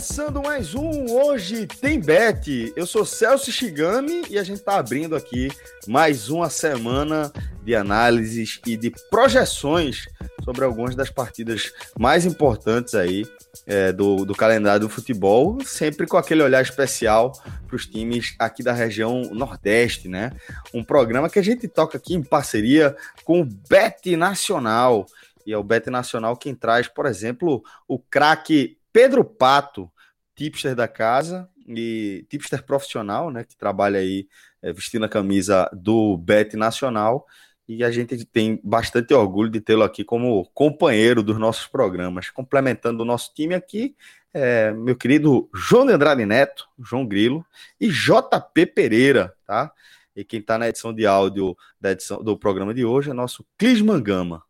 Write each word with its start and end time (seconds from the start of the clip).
Começando 0.00 0.42
mais 0.42 0.74
um 0.74 1.12
Hoje 1.12 1.66
Tem 1.66 2.00
Bet. 2.00 2.72
Eu 2.74 2.86
sou 2.86 3.04
Celso 3.04 3.52
Shigami 3.52 4.22
e 4.30 4.38
a 4.38 4.42
gente 4.42 4.60
está 4.60 4.78
abrindo 4.78 5.14
aqui 5.14 5.50
mais 5.86 6.30
uma 6.30 6.48
semana 6.48 7.30
de 7.62 7.76
análises 7.76 8.58
e 8.66 8.78
de 8.78 8.90
projeções 9.10 10.06
sobre 10.42 10.64
algumas 10.64 10.94
das 10.94 11.10
partidas 11.10 11.70
mais 11.98 12.24
importantes 12.24 12.94
aí 12.94 13.26
é, 13.66 13.92
do, 13.92 14.24
do 14.24 14.34
calendário 14.34 14.80
do 14.80 14.88
futebol, 14.88 15.58
sempre 15.66 16.06
com 16.06 16.16
aquele 16.16 16.42
olhar 16.42 16.62
especial 16.62 17.32
para 17.66 17.76
os 17.76 17.84
times 17.84 18.34
aqui 18.38 18.62
da 18.62 18.72
região 18.72 19.20
Nordeste, 19.34 20.08
né? 20.08 20.32
Um 20.72 20.82
programa 20.82 21.28
que 21.28 21.38
a 21.38 21.44
gente 21.44 21.68
toca 21.68 21.98
aqui 21.98 22.14
em 22.14 22.22
parceria 22.22 22.96
com 23.22 23.42
o 23.42 23.44
Bet 23.44 24.16
Nacional. 24.16 25.04
E 25.44 25.52
é 25.52 25.58
o 25.58 25.62
Bet 25.62 25.90
Nacional 25.90 26.38
quem 26.38 26.54
traz, 26.54 26.88
por 26.88 27.04
exemplo, 27.04 27.62
o 27.86 27.98
craque 27.98 28.79
Pedro 28.92 29.24
Pato, 29.24 29.90
tipster 30.34 30.74
da 30.74 30.88
casa 30.88 31.48
e 31.66 32.26
tipster 32.28 32.64
profissional, 32.64 33.30
né, 33.30 33.44
que 33.44 33.56
trabalha 33.56 34.00
aí 34.00 34.26
é, 34.62 34.72
vestindo 34.72 35.04
a 35.04 35.08
camisa 35.08 35.68
do 35.72 36.16
Bet 36.16 36.56
Nacional. 36.56 37.26
E 37.68 37.84
a 37.84 37.90
gente 37.90 38.24
tem 38.24 38.60
bastante 38.64 39.14
orgulho 39.14 39.48
de 39.48 39.60
tê-lo 39.60 39.84
aqui 39.84 40.02
como 40.02 40.44
companheiro 40.52 41.22
dos 41.22 41.38
nossos 41.38 41.68
programas, 41.68 42.28
complementando 42.28 43.02
o 43.02 43.06
nosso 43.06 43.32
time 43.32 43.54
aqui, 43.54 43.94
é, 44.34 44.72
meu 44.72 44.96
querido 44.96 45.48
João 45.54 45.86
de 45.86 45.92
Andrade 45.92 46.26
Neto, 46.26 46.68
João 46.78 47.06
Grilo 47.06 47.44
e 47.80 47.88
JP 47.88 48.66
Pereira, 48.66 49.34
tá? 49.46 49.72
E 50.14 50.24
quem 50.24 50.40
está 50.40 50.58
na 50.58 50.68
edição 50.68 50.92
de 50.92 51.06
áudio 51.06 51.56
da 51.80 51.92
edição 51.92 52.22
do 52.22 52.36
programa 52.36 52.74
de 52.74 52.84
hoje 52.84 53.10
é 53.10 53.12
nosso 53.12 53.46
Clisman 53.56 54.02
Gama. 54.02 54.42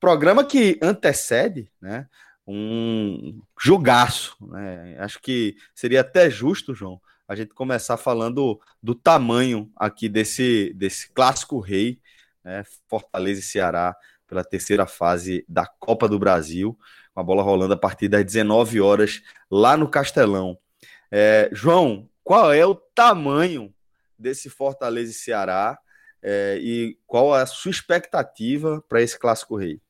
Programa 0.00 0.44
que 0.44 0.78
antecede, 0.82 1.70
né? 1.80 2.08
Um 2.46 3.40
jogaço. 3.60 4.36
Né? 4.40 4.96
Acho 4.98 5.20
que 5.20 5.56
seria 5.74 6.00
até 6.00 6.28
justo, 6.28 6.74
João, 6.74 7.00
a 7.26 7.34
gente 7.34 7.54
começar 7.54 7.96
falando 7.96 8.60
do 8.82 8.94
tamanho 8.94 9.70
aqui 9.76 10.08
desse, 10.08 10.72
desse 10.74 11.10
clássico 11.12 11.60
rei, 11.60 12.00
né? 12.44 12.64
Fortaleza 12.88 13.40
e 13.40 13.42
Ceará, 13.42 13.96
pela 14.26 14.44
terceira 14.44 14.86
fase 14.86 15.44
da 15.48 15.66
Copa 15.66 16.08
do 16.08 16.18
Brasil, 16.18 16.78
com 17.14 17.20
a 17.20 17.22
bola 17.22 17.42
rolando 17.42 17.74
a 17.74 17.76
partir 17.76 18.08
das 18.08 18.24
19 18.24 18.80
horas 18.80 19.22
lá 19.50 19.76
no 19.76 19.88
Castelão. 19.88 20.58
É, 21.10 21.48
João, 21.52 22.08
qual 22.24 22.52
é 22.52 22.64
o 22.64 22.74
tamanho 22.74 23.72
desse 24.18 24.48
Fortaleza 24.48 25.10
e 25.10 25.14
Ceará 25.14 25.78
é, 26.22 26.58
e 26.60 26.98
qual 27.06 27.34
a 27.34 27.44
sua 27.46 27.70
expectativa 27.70 28.82
para 28.88 29.02
esse 29.02 29.18
clássico 29.18 29.56
rei? 29.56 29.80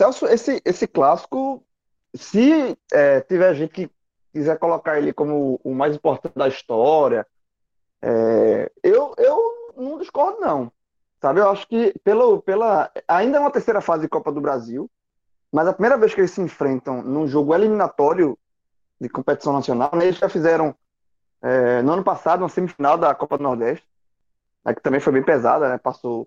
Celso, 0.00 0.26
esse, 0.28 0.62
esse 0.64 0.86
clássico, 0.86 1.62
se 2.14 2.74
é, 2.90 3.20
tiver 3.20 3.54
gente 3.54 3.70
que 3.70 3.90
quiser 4.32 4.58
colocar 4.58 4.96
ele 4.96 5.12
como 5.12 5.60
o 5.62 5.74
mais 5.74 5.94
importante 5.94 6.32
da 6.34 6.48
história, 6.48 7.26
é, 8.00 8.72
eu, 8.82 9.14
eu 9.18 9.74
não 9.76 9.98
discordo, 9.98 10.40
não. 10.40 10.72
Sabe, 11.20 11.40
eu 11.40 11.50
acho 11.50 11.68
que 11.68 11.92
pelo, 12.02 12.40
pela. 12.40 12.90
Ainda 13.06 13.36
é 13.36 13.40
uma 13.40 13.50
terceira 13.50 13.82
fase 13.82 14.04
de 14.04 14.08
Copa 14.08 14.32
do 14.32 14.40
Brasil, 14.40 14.90
mas 15.52 15.68
a 15.68 15.72
primeira 15.74 15.98
vez 15.98 16.14
que 16.14 16.22
eles 16.22 16.30
se 16.30 16.40
enfrentam 16.40 17.02
num 17.02 17.26
jogo 17.26 17.54
eliminatório 17.54 18.38
de 18.98 19.06
competição 19.06 19.52
nacional, 19.52 19.90
né, 19.92 20.06
eles 20.06 20.16
já 20.16 20.30
fizeram 20.30 20.74
é, 21.42 21.82
no 21.82 21.92
ano 21.92 22.02
passado, 22.02 22.40
uma 22.40 22.48
semifinal 22.48 22.96
da 22.96 23.14
Copa 23.14 23.36
do 23.36 23.44
Nordeste, 23.44 23.86
né, 24.64 24.74
que 24.74 24.80
também 24.80 24.98
foi 24.98 25.12
bem 25.12 25.22
pesada, 25.22 25.68
né? 25.68 25.76
Passou, 25.76 26.26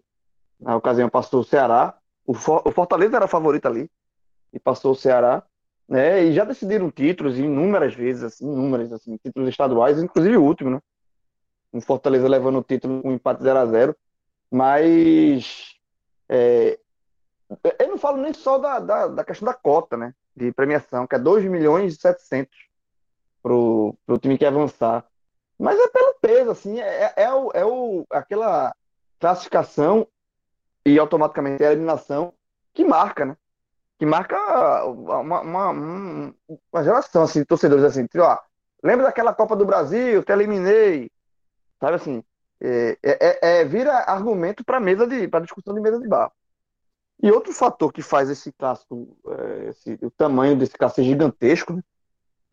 na 0.59 0.75
ocasião 0.75 1.09
passou 1.09 1.41
o 1.41 1.43
Ceará, 1.43 1.97
o, 2.25 2.31
o 2.33 2.71
Fortaleza 2.71 3.15
era 3.15 3.27
favorito 3.27 3.67
ali 3.67 3.89
e 4.51 4.59
passou 4.59 4.91
o 4.91 4.95
Ceará, 4.95 5.43
né? 5.87 6.23
E 6.23 6.33
já 6.33 6.43
decidiram 6.43 6.89
títulos 6.89 7.37
inúmeras 7.37 7.93
vezes, 7.93 8.23
assim, 8.23 8.45
inúmeras, 8.45 8.91
assim, 8.93 9.17
títulos 9.17 9.49
estaduais, 9.49 10.01
inclusive 10.01 10.37
o 10.37 10.43
último, 10.43 10.69
né? 10.69 10.79
O 11.71 11.81
Fortaleza 11.81 12.27
levando 12.27 12.59
o 12.59 12.63
título 12.63 13.01
com 13.01 13.09
um 13.09 13.13
empate 13.13 13.43
0 13.43 13.59
a 13.59 13.65
0 13.65 13.95
mas 14.51 15.75
é, 16.29 16.79
eu 17.79 17.87
não 17.87 17.97
falo 17.97 18.17
nem 18.17 18.33
só 18.33 18.59
da, 18.59 18.79
da, 18.79 19.07
da, 19.07 19.23
questão 19.23 19.47
da 19.47 19.53
cota, 19.53 19.97
né? 19.97 20.13
De 20.35 20.51
premiação, 20.51 21.07
que 21.07 21.15
é 21.15 21.19
2 21.19 21.45
milhões 21.45 21.93
e 21.93 21.97
700 21.97 22.55
pro, 23.41 23.95
pro 24.05 24.17
time 24.19 24.37
que 24.37 24.45
avançar. 24.45 25.05
Mas 25.57 25.79
é 25.79 25.87
pelo 25.87 26.15
peso, 26.21 26.51
assim, 26.51 26.79
é, 26.79 27.13
é, 27.15 27.33
o, 27.33 27.51
é 27.53 27.65
o, 27.65 28.05
aquela 28.11 28.75
classificação 29.19 30.07
e 30.85 30.97
automaticamente 30.99 31.63
é 31.63 31.67
a 31.67 31.71
eliminação 31.71 32.33
que 32.73 32.83
marca, 32.83 33.25
né? 33.25 33.37
Que 33.99 34.05
marca 34.05 34.85
uma, 34.85 35.41
uma, 35.41 35.69
uma 35.71 36.83
geração 36.83 37.23
assim, 37.23 37.39
de 37.39 37.45
torcedores 37.45 37.83
assim, 37.85 38.05
tipo, 38.05 38.23
ó, 38.23 38.37
lembra 38.83 39.05
daquela 39.05 39.33
Copa 39.33 39.55
do 39.55 39.65
Brasil, 39.65 40.23
te 40.23 40.31
eliminei, 40.31 41.09
sabe 41.79 41.95
assim, 41.95 42.23
é, 42.61 42.97
é, 43.03 43.27
é, 43.27 43.61
é 43.61 43.65
vira 43.65 43.93
argumento 43.99 44.63
para 44.63 44.79
mesa 44.79 45.05
de 45.07 45.27
para 45.27 45.41
discussão 45.41 45.73
de 45.73 45.81
mesa 45.81 45.99
de 45.99 46.07
bar. 46.07 46.31
E 47.21 47.31
outro 47.31 47.53
fator 47.53 47.93
que 47.93 48.01
faz 48.01 48.29
esse 48.29 48.51
clássico, 48.51 49.17
é, 49.27 49.69
esse, 49.69 49.97
o 50.01 50.11
tamanho 50.11 50.57
desse 50.57 50.73
clássico 50.73 51.03
gigantesco, 51.03 51.73
né? 51.73 51.81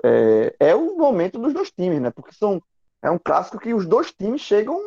é, 0.04 0.54
é, 0.60 0.74
o 0.74 0.96
momento 0.96 1.38
dos 1.38 1.52
dois 1.52 1.70
times, 1.70 2.00
né? 2.00 2.10
Porque 2.10 2.34
são 2.34 2.62
é 3.02 3.10
um 3.10 3.18
clássico 3.18 3.58
que 3.58 3.72
os 3.72 3.86
dois 3.86 4.12
times 4.12 4.42
chegam 4.42 4.78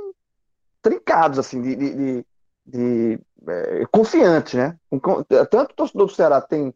trincados 0.81 1.39
assim 1.39 1.61
de, 1.61 1.75
de, 1.75 1.95
de, 1.95 2.25
de 2.65 3.19
é, 3.47 3.85
confiante, 3.91 4.57
né? 4.57 4.77
Tanto 5.49 5.71
o 5.71 5.75
torcedor 5.75 6.07
do 6.07 6.13
Ceará 6.13 6.41
tem 6.41 6.73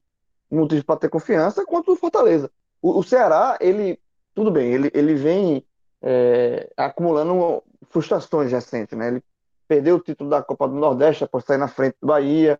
motivo 0.49 0.85
para 0.85 0.99
ter 0.99 1.09
confiança, 1.09 1.65
quanto 1.65 1.91
o 1.91 1.95
Fortaleza. 1.95 2.49
O, 2.81 2.99
o, 2.99 3.03
Ceará, 3.03 3.57
ele, 3.59 3.99
tudo 4.33 4.51
bem, 4.51 4.71
ele, 4.71 4.91
ele 4.93 5.15
vem 5.15 5.65
é, 6.01 6.69
acumulando 6.77 7.63
frustrações 7.89 8.51
recentes, 8.51 8.97
né? 8.97 9.07
Ele 9.07 9.23
perdeu 9.67 9.95
o 9.95 9.99
título 9.99 10.29
da 10.29 10.41
Copa 10.41 10.67
do 10.67 10.75
Nordeste 10.75 11.23
após 11.23 11.43
sair 11.43 11.57
na 11.57 11.67
frente 11.67 11.97
do 12.01 12.07
Bahia, 12.07 12.59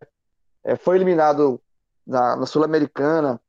é, 0.64 0.76
foi 0.76 0.98
eliminado 0.98 1.62
na, 2.06 2.36
na 2.36 2.46
Sul-Americana, 2.46 3.40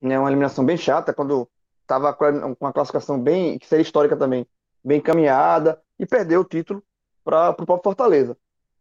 né? 0.00 0.18
Uma 0.18 0.28
eliminação 0.28 0.64
bem 0.64 0.76
chata, 0.76 1.12
quando 1.12 1.48
estava 1.82 2.12
com 2.12 2.56
uma 2.60 2.72
classificação 2.72 3.18
bem, 3.20 3.58
que 3.58 3.66
seria 3.66 3.82
histórica 3.82 4.16
também, 4.16 4.46
bem 4.84 5.00
caminhada, 5.00 5.80
e 5.98 6.06
perdeu 6.06 6.42
o 6.42 6.44
título 6.44 6.82
para 7.24 7.50
o 7.50 7.54
próprio 7.54 7.82
Fortaleza. 7.82 8.36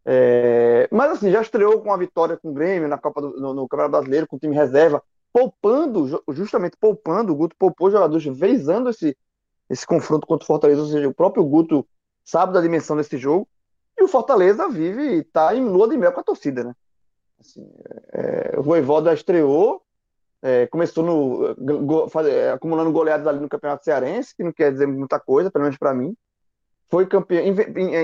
É, 0.10 0.88
mas 0.90 1.12
assim, 1.12 1.30
já 1.30 1.42
estreou 1.42 1.82
com 1.82 1.92
a 1.92 1.98
vitória 1.98 2.38
com 2.38 2.52
o 2.52 2.54
Grêmio 2.54 2.88
na 2.88 2.98
Copa 2.98 3.22
do, 3.22 3.42
no, 3.42 3.54
no 3.54 3.68
Campeonato 3.68 3.92
Brasileiro, 3.92 4.26
com 4.26 4.38
o 4.38 4.40
time 4.40 4.56
reserva, 4.56 5.04
poupando, 5.34 6.24
justamente 6.30 6.78
poupando, 6.80 7.34
o 7.34 7.36
Guto 7.36 7.58
poupou 7.60 7.92
jogadores, 7.92 8.24
vezando 8.40 8.90
esse, 8.90 9.18
esse 9.70 9.86
confronto 9.86 10.26
contra 10.26 10.46
o 10.46 10.48
Fortaleza, 10.48 10.82
ou 10.82 10.88
seja, 10.88 11.10
o 11.10 11.14
próprio 11.14 11.44
Guto 11.44 11.86
sabe 12.24 12.54
da 12.54 12.62
dimensão 12.62 12.96
desse 12.96 13.18
jogo, 13.18 13.46
e 14.00 14.04
o 14.04 14.08
Fortaleza 14.08 14.70
vive 14.70 15.02
e 15.02 15.20
está 15.20 15.54
em 15.54 15.66
lua 15.66 15.90
de 15.90 15.98
mel 15.98 16.14
com 16.14 16.22
a 16.22 16.24
torcida, 16.24 16.64
né? 16.64 16.74
Assim, 17.38 17.70
é, 18.14 18.58
o 18.58 18.64
Voivoda 18.64 19.14
estreou, 19.14 19.82
é, 20.42 20.68
começou 20.68 21.04
no, 21.04 21.54
go, 21.86 22.10
é, 22.22 22.52
acumulando 22.52 22.94
goleadas 22.94 23.28
ali 23.28 23.42
no 23.42 23.50
Campeonato 23.50 23.84
Cearense, 23.84 24.34
que 24.34 24.44
não 24.44 24.54
quer 24.54 24.72
dizer 24.72 24.88
muita 24.88 25.20
coisa, 25.20 25.52
pelo 25.52 25.64
menos 25.64 25.78
para 25.78 25.94
mim. 25.94 26.16
Foi 26.90 27.06
campeão, 27.06 27.44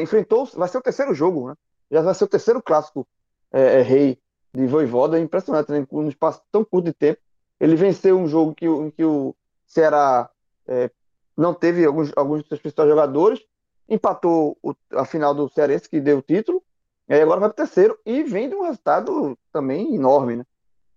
enfrentou, 0.01 0.45
vai 0.55 0.67
ser 0.67 0.79
o 0.79 0.81
terceiro 0.81 1.13
jogo, 1.13 1.47
né? 1.47 1.55
Já 1.93 2.01
vai 2.01 2.13
ser 2.13 2.23
o 2.23 2.27
terceiro 2.27 2.61
clássico 2.61 3.07
é, 3.51 3.79
é, 3.79 3.81
rei 3.81 4.19
de 4.51 4.65
Voivoda, 4.65 5.17
é 5.17 5.21
impressionante, 5.21 5.71
né? 5.71 5.85
num 5.91 6.09
espaço 6.09 6.41
tão 6.51 6.65
curto 6.65 6.85
de 6.85 6.93
tempo. 6.93 7.19
Ele 7.59 7.75
venceu 7.75 8.17
um 8.17 8.27
jogo 8.27 8.55
que, 8.55 8.65
em 8.65 8.89
que 8.89 9.03
o 9.03 9.35
Ceará 9.65 10.29
é, 10.67 10.89
não 11.37 11.53
teve 11.53 11.85
alguns, 11.85 12.11
alguns 12.15 12.39
dos 12.39 12.47
seus 12.47 12.59
principais 12.59 12.89
jogadores, 12.89 13.39
empatou 13.87 14.57
o, 14.61 14.73
a 14.93 15.05
final 15.05 15.35
do 15.35 15.47
Cearense, 15.49 15.87
que 15.87 15.99
deu 15.99 16.17
o 16.17 16.21
título, 16.21 16.63
e 17.07 17.13
agora 17.13 17.39
vai 17.39 17.49
para 17.49 17.63
o 17.63 17.65
terceiro, 17.65 17.97
e 18.05 18.23
vem 18.23 18.49
de 18.49 18.55
um 18.55 18.63
resultado 18.63 19.37
também 19.51 19.93
enorme, 19.93 20.37
né? 20.37 20.45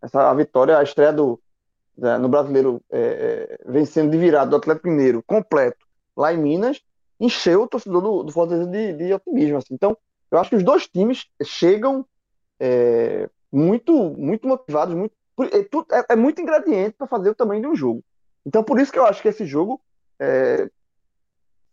essa 0.00 0.32
vitória, 0.34 0.78
a 0.78 0.82
estreia 0.82 1.12
do, 1.12 1.40
no 2.20 2.28
brasileiro 2.28 2.82
é, 2.90 3.00
é, 3.00 3.70
vencendo 3.70 4.10
de 4.10 4.18
virada 4.18 4.50
do 4.50 4.56
Atlético 4.56 4.88
Mineiro 4.88 5.22
completo 5.22 5.84
lá 6.16 6.32
em 6.32 6.38
Minas, 6.38 6.80
encheu 7.20 7.62
o 7.62 7.68
torcedor 7.68 8.00
do, 8.00 8.22
do 8.22 8.32
Fortaleza 8.32 8.70
de, 8.70 8.92
de 8.92 9.12
otimismo. 9.12 9.58
Assim. 9.58 9.74
Então, 9.74 9.96
eu 10.30 10.38
acho 10.38 10.50
que 10.50 10.56
os 10.56 10.62
dois 10.62 10.86
times 10.86 11.26
chegam 11.42 12.06
é, 12.58 13.28
muito, 13.52 13.92
muito 14.10 14.46
motivados, 14.46 14.94
muito, 14.94 15.14
é, 15.40 15.98
é, 15.98 16.04
é 16.10 16.16
muito 16.16 16.40
ingrediente 16.40 16.96
para 16.96 17.06
fazer 17.06 17.30
o 17.30 17.34
tamanho 17.34 17.62
de 17.62 17.68
um 17.68 17.76
jogo. 17.76 18.02
Então, 18.44 18.62
por 18.62 18.80
isso 18.80 18.92
que 18.92 18.98
eu 18.98 19.06
acho 19.06 19.22
que 19.22 19.28
esse 19.28 19.44
jogo, 19.44 19.80
é, 20.18 20.68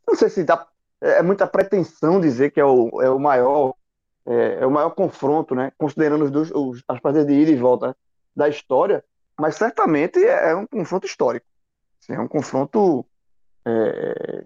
não 0.08 0.16
sei 0.16 0.30
se 0.30 0.44
dá, 0.44 0.68
é, 1.02 1.20
é 1.20 1.22
muita 1.22 1.48
pretensão 1.48 2.20
dizer 2.20 2.52
que 2.52 2.60
é 2.60 2.66
o, 2.66 3.02
é 3.02 3.10
o 3.10 3.20
maior 3.20 3.76
é, 4.26 4.60
é, 4.62 4.66
o 4.66 4.72
maior 4.72 4.92
confronto, 4.92 5.54
né? 5.54 5.72
Considerando 5.78 6.26
os 6.26 6.32
dois, 6.32 6.52
os, 6.52 6.84
as 6.88 7.00
partidas 7.00 7.28
de 7.28 7.34
ida 7.34 7.52
e 7.52 7.56
volta 7.56 7.96
da 8.36 8.48
história, 8.48 9.04
mas 9.38 9.56
certamente 9.56 10.24
é, 10.24 10.56
um 10.56 10.66
confronto 10.66 11.06
histórico. 11.06 11.46
Assim, 12.02 12.14
é 12.14 12.20
um 12.20 12.28
confronto 12.28 13.06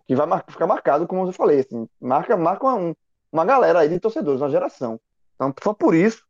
que 0.06 0.16
vai 0.16 0.28
mar, 0.28 0.46
ficar 0.48 0.68
marcado, 0.68 1.08
como 1.08 1.28
eu 1.28 1.34
falei, 1.34 1.62
assim, 1.62 1.90
marca, 2.00 2.38
marca 2.38 2.68
uma, 2.68 2.96
uma 3.32 3.46
galera 3.46 3.80
aí 3.80 3.90
de 3.90 4.00
torcedores, 4.00 4.42
uma 4.42 4.50
geração. 4.50 5.00
Então, 5.36 5.54
só 5.64 5.74
por 5.74 5.94
isso, 5.94 6.24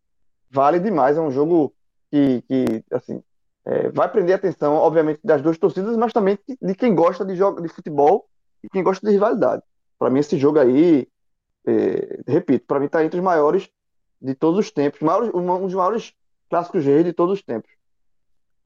vale 0.49 0.79
demais. 0.79 1.17
É 1.17 1.21
um 1.21 1.31
jogo 1.31 1.73
que, 2.11 2.41
que 2.47 2.83
assim, 2.91 3.23
é, 3.65 3.89
vai 3.89 4.09
prender 4.09 4.33
a 4.33 4.37
atenção, 4.37 4.75
obviamente, 4.75 5.19
das 5.23 5.41
duas 5.41 5.57
torcidas, 5.57 5.95
mas 5.97 6.13
também 6.13 6.37
de 6.61 6.75
quem 6.75 6.93
gosta 6.95 7.25
de, 7.25 7.35
jogo, 7.35 7.61
de 7.61 7.69
futebol 7.69 8.27
e 8.63 8.69
quem 8.69 8.83
gosta 8.83 9.05
de 9.05 9.13
rivalidade. 9.13 9.63
Para 9.97 10.09
mim, 10.09 10.19
esse 10.19 10.37
jogo 10.37 10.59
aí 10.59 11.07
é, 11.67 12.21
repito, 12.25 12.65
para 12.65 12.79
mim 12.79 12.85
está 12.85 13.03
entre 13.03 13.19
os 13.19 13.23
maiores 13.23 13.69
de 14.21 14.33
todos 14.33 14.59
os 14.59 14.71
tempos, 14.71 15.01
maiores, 15.01 15.29
um 15.33 15.65
dos 15.65 15.73
maiores 15.73 16.13
clássicos 16.49 16.85
reis 16.85 17.03
de 17.03 17.11
todos 17.11 17.39
os 17.39 17.43
tempos. 17.43 17.69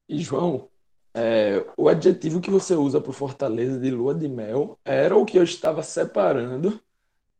E 0.08 0.18
João, 0.20 0.68
é, 1.12 1.66
o 1.76 1.88
adjetivo 1.88 2.40
que 2.40 2.50
você 2.50 2.74
usa 2.74 3.00
para 3.00 3.12
Fortaleza 3.12 3.78
de 3.78 3.90
lua 3.90 4.14
de 4.14 4.28
mel 4.28 4.78
era 4.84 5.16
o 5.16 5.24
que 5.26 5.36
eu 5.36 5.42
estava 5.42 5.82
separando 5.82 6.80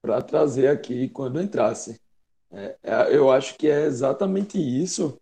para 0.02 0.20
trazer 0.20 0.66
aqui 0.66 1.08
quando 1.08 1.40
entrasse. 1.40 2.00
É, 2.52 2.76
é, 2.82 3.16
eu 3.16 3.30
acho 3.30 3.56
que 3.56 3.68
é 3.68 3.86
exatamente 3.86 4.58
isso, 4.58 5.16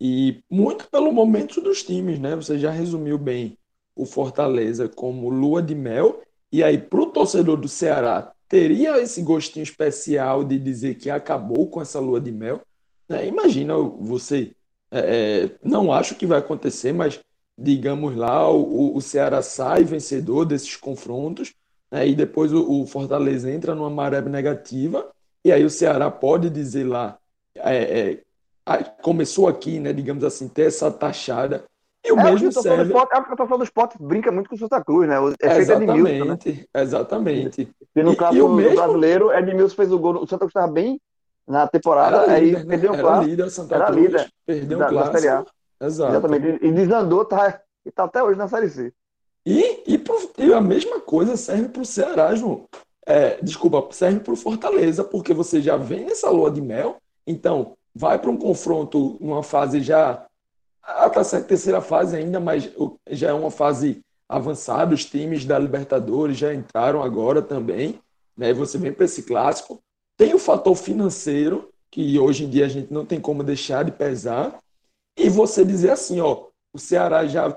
e 0.00 0.40
muito 0.48 0.88
pelo 0.88 1.10
momento 1.10 1.60
dos 1.60 1.82
times, 1.82 2.20
né? 2.20 2.36
Você 2.36 2.58
já 2.58 2.70
resumiu 2.70 3.18
bem 3.18 3.58
o 3.96 4.06
Fortaleza 4.06 4.88
como 4.88 5.28
lua 5.28 5.60
de 5.60 5.74
mel, 5.74 6.22
e 6.52 6.62
aí 6.62 6.78
para 6.78 7.00
o 7.00 7.06
torcedor 7.06 7.56
do 7.56 7.66
Ceará 7.66 8.32
teria 8.48 9.00
esse 9.00 9.22
gostinho 9.22 9.64
especial 9.64 10.44
de 10.44 10.58
dizer 10.58 10.94
que 10.94 11.10
acabou 11.10 11.68
com 11.68 11.82
essa 11.82 11.98
lua 11.98 12.20
de 12.20 12.30
mel. 12.30 12.62
Né? 13.08 13.26
Imagina 13.26 13.76
você, 13.76 14.52
é, 14.90 14.98
é, 15.00 15.50
não 15.62 15.92
acho 15.92 16.14
que 16.14 16.26
vai 16.26 16.38
acontecer, 16.38 16.92
mas 16.92 17.20
digamos 17.58 18.14
lá, 18.14 18.48
o, 18.48 18.96
o 18.96 19.00
Ceará 19.00 19.42
sai 19.42 19.82
vencedor 19.82 20.44
desses 20.44 20.76
confrontos, 20.76 21.54
né? 21.90 22.06
e 22.06 22.14
depois 22.14 22.52
o, 22.52 22.82
o, 22.82 22.86
Fortaleza 22.86 23.50
entra 23.50 23.74
numa 23.74 23.90
maré 23.90 24.20
negativa, 24.20 25.08
e 25.44 25.52
aí 25.52 25.64
o 25.64 25.70
Ceará 25.70 26.10
pode 26.10 26.50
dizer 26.50 26.84
lá, 26.84 27.18
é, 27.54 28.00
é 28.00 28.18
começou 29.02 29.48
aqui, 29.48 29.80
né, 29.80 29.92
digamos 29.92 30.22
assim, 30.22 30.46
ter 30.46 30.66
essa 30.66 30.90
taxada 30.90 31.64
e 32.04 32.12
o 32.12 32.18
é, 32.18 32.24
mesmo 32.24 32.52
serve... 32.52 32.92
É 32.92 32.96
porque 32.96 33.32
a 33.32 33.36
torcida 33.36 33.58
do 33.58 33.64
esporte 33.64 33.96
brinca 34.00 34.30
muito 34.30 34.48
com 34.48 34.56
o 34.56 34.58
Santa 34.58 34.82
Cruz, 34.82 35.08
né? 35.08 35.18
O 35.18 35.28
efeito 35.28 35.58
exatamente, 35.58 36.24
né? 36.24 36.66
Exatamente. 36.74 37.68
E 37.94 38.02
no 38.02 38.16
caso 38.16 38.38
do 38.38 38.48
mesmo... 38.48 38.76
brasileiro, 38.76 39.32
Edmilson 39.32 39.76
fez 39.76 39.92
o 39.92 39.98
gol. 39.98 40.22
O 40.22 40.26
Santa 40.26 40.38
Cruz 40.38 40.50
estava 40.50 40.72
bem 40.72 41.00
na 41.46 41.66
temporada, 41.66 42.24
era 42.24 42.32
aí 42.32 42.46
líder, 42.46 42.64
né? 42.64 42.70
perdeu 42.70 42.92
o 42.92 42.98
clássico. 42.98 43.30
Líder, 43.30 43.50
Santa 43.50 43.74
era 43.74 43.86
Cruz, 43.86 44.00
líder 44.00 44.32
perdeu 44.46 44.78
o 44.78 44.86
clássico. 44.86 45.16
Exato. 45.80 46.12
Exatamente. 46.12 46.64
E 46.64 46.72
desandou, 46.72 47.24
tá, 47.24 47.60
e 47.84 47.90
tá 47.90 48.04
até 48.04 48.22
hoje 48.22 48.38
na 48.38 48.48
Série 48.48 48.68
C. 48.68 48.92
E, 49.50 49.82
e, 49.86 49.96
pro, 49.96 50.30
e 50.36 50.52
a 50.52 50.60
mesma 50.60 51.00
coisa 51.00 51.34
serve 51.34 51.70
para 51.70 51.80
o 51.80 51.86
Ceará, 51.86 52.34
João. 52.34 52.66
É, 53.06 53.42
desculpa, 53.42 53.88
serve 53.92 54.20
para 54.20 54.34
o 54.34 54.36
Fortaleza, 54.36 55.02
porque 55.02 55.32
você 55.32 55.62
já 55.62 55.74
vem 55.74 56.04
nessa 56.04 56.28
lua 56.28 56.50
de 56.50 56.60
mel, 56.60 56.98
então 57.26 57.74
vai 57.94 58.18
para 58.18 58.30
um 58.30 58.36
confronto 58.36 59.16
numa 59.18 59.42
fase 59.42 59.80
já 59.80 60.26
até 60.82 61.20
a 61.20 61.40
terceira 61.40 61.80
fase 61.80 62.14
ainda, 62.14 62.38
mas 62.38 62.68
já 63.10 63.30
é 63.30 63.32
uma 63.32 63.50
fase 63.50 64.02
avançada. 64.28 64.94
Os 64.94 65.06
times 65.06 65.46
da 65.46 65.58
Libertadores 65.58 66.36
já 66.36 66.52
entraram 66.52 67.02
agora 67.02 67.40
também. 67.40 67.98
Né? 68.36 68.52
Você 68.52 68.76
vem 68.76 68.92
para 68.92 69.06
esse 69.06 69.22
clássico. 69.22 69.80
Tem 70.14 70.34
o 70.34 70.38
fator 70.38 70.76
financeiro, 70.76 71.70
que 71.90 72.18
hoje 72.18 72.44
em 72.44 72.50
dia 72.50 72.66
a 72.66 72.68
gente 72.68 72.92
não 72.92 73.06
tem 73.06 73.18
como 73.18 73.42
deixar 73.42 73.82
de 73.82 73.92
pesar. 73.92 74.58
E 75.16 75.30
você 75.30 75.64
dizer 75.64 75.90
assim, 75.92 76.20
ó, 76.20 76.48
o 76.70 76.78
Ceará 76.78 77.26
já 77.26 77.56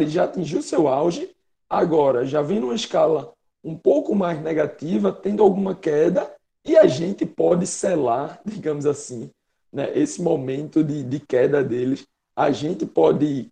teve, 0.00 0.10
já 0.10 0.24
atingiu 0.24 0.62
seu 0.62 0.88
auge, 0.88 1.30
agora 1.68 2.24
já 2.24 2.42
vem 2.42 2.60
numa 2.60 2.74
escala 2.74 3.32
um 3.62 3.76
pouco 3.76 4.14
mais 4.14 4.40
negativa, 4.40 5.12
tendo 5.12 5.42
alguma 5.42 5.74
queda, 5.74 6.34
e 6.64 6.76
a 6.76 6.86
gente 6.86 7.26
pode 7.26 7.66
selar, 7.66 8.40
digamos 8.44 8.86
assim, 8.86 9.30
né, 9.72 9.90
esse 9.94 10.20
momento 10.22 10.82
de, 10.82 11.02
de 11.02 11.20
queda 11.20 11.62
deles, 11.62 12.06
a 12.34 12.50
gente 12.50 12.86
pode 12.86 13.50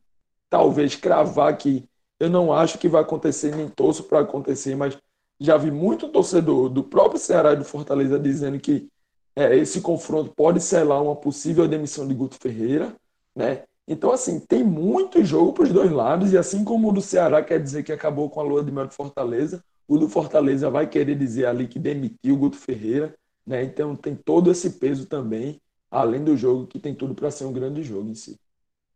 talvez 0.48 0.96
cravar 0.96 1.56
que 1.56 1.84
eu 2.18 2.28
não 2.30 2.52
acho 2.52 2.78
que 2.78 2.88
vai 2.88 3.02
acontecer, 3.02 3.54
nem 3.54 3.68
torço 3.68 4.04
para 4.04 4.20
acontecer, 4.20 4.74
mas 4.74 4.98
já 5.38 5.56
vi 5.56 5.70
muito 5.70 6.08
torcedor 6.08 6.68
do 6.68 6.82
próprio 6.82 7.20
Ceará 7.20 7.52
e 7.52 7.56
do 7.56 7.64
Fortaleza 7.64 8.18
dizendo 8.18 8.58
que 8.58 8.88
é, 9.36 9.54
esse 9.54 9.80
confronto 9.80 10.32
pode 10.34 10.60
selar 10.60 11.00
uma 11.00 11.14
possível 11.14 11.68
demissão 11.68 12.08
de 12.08 12.14
Guto 12.14 12.36
Ferreira, 12.40 12.92
né? 13.36 13.62
Então, 13.88 14.12
assim, 14.12 14.38
tem 14.38 14.62
muito 14.62 15.24
jogo 15.24 15.52
para 15.54 15.64
os 15.64 15.72
dois 15.72 15.90
lados, 15.90 16.32
e 16.32 16.38
assim 16.38 16.62
como 16.62 16.90
o 16.90 16.92
do 16.92 17.00
Ceará 17.00 17.42
quer 17.42 17.60
dizer 17.60 17.82
que 17.82 17.92
acabou 17.92 18.28
com 18.28 18.40
a 18.40 18.44
lua 18.44 18.62
de 18.62 18.70
mel 18.70 18.86
do 18.86 18.92
Fortaleza, 18.92 19.64
o 19.88 19.96
do 19.96 20.08
Fortaleza 20.08 20.68
vai 20.68 20.86
querer 20.86 21.16
dizer 21.16 21.46
ali 21.46 21.66
que 21.66 21.78
demitiu 21.78 22.34
o 22.34 22.38
Guto 22.38 22.56
Ferreira, 22.56 23.14
né? 23.46 23.64
Então 23.64 23.96
tem 23.96 24.14
todo 24.14 24.50
esse 24.50 24.70
peso 24.78 25.06
também 25.06 25.58
além 25.90 26.22
do 26.22 26.36
jogo 26.36 26.66
que 26.66 26.78
tem 26.78 26.94
tudo 26.94 27.14
para 27.14 27.30
ser 27.30 27.44
um 27.44 27.52
grande 27.52 27.82
jogo 27.82 28.10
em 28.10 28.14
si. 28.14 28.38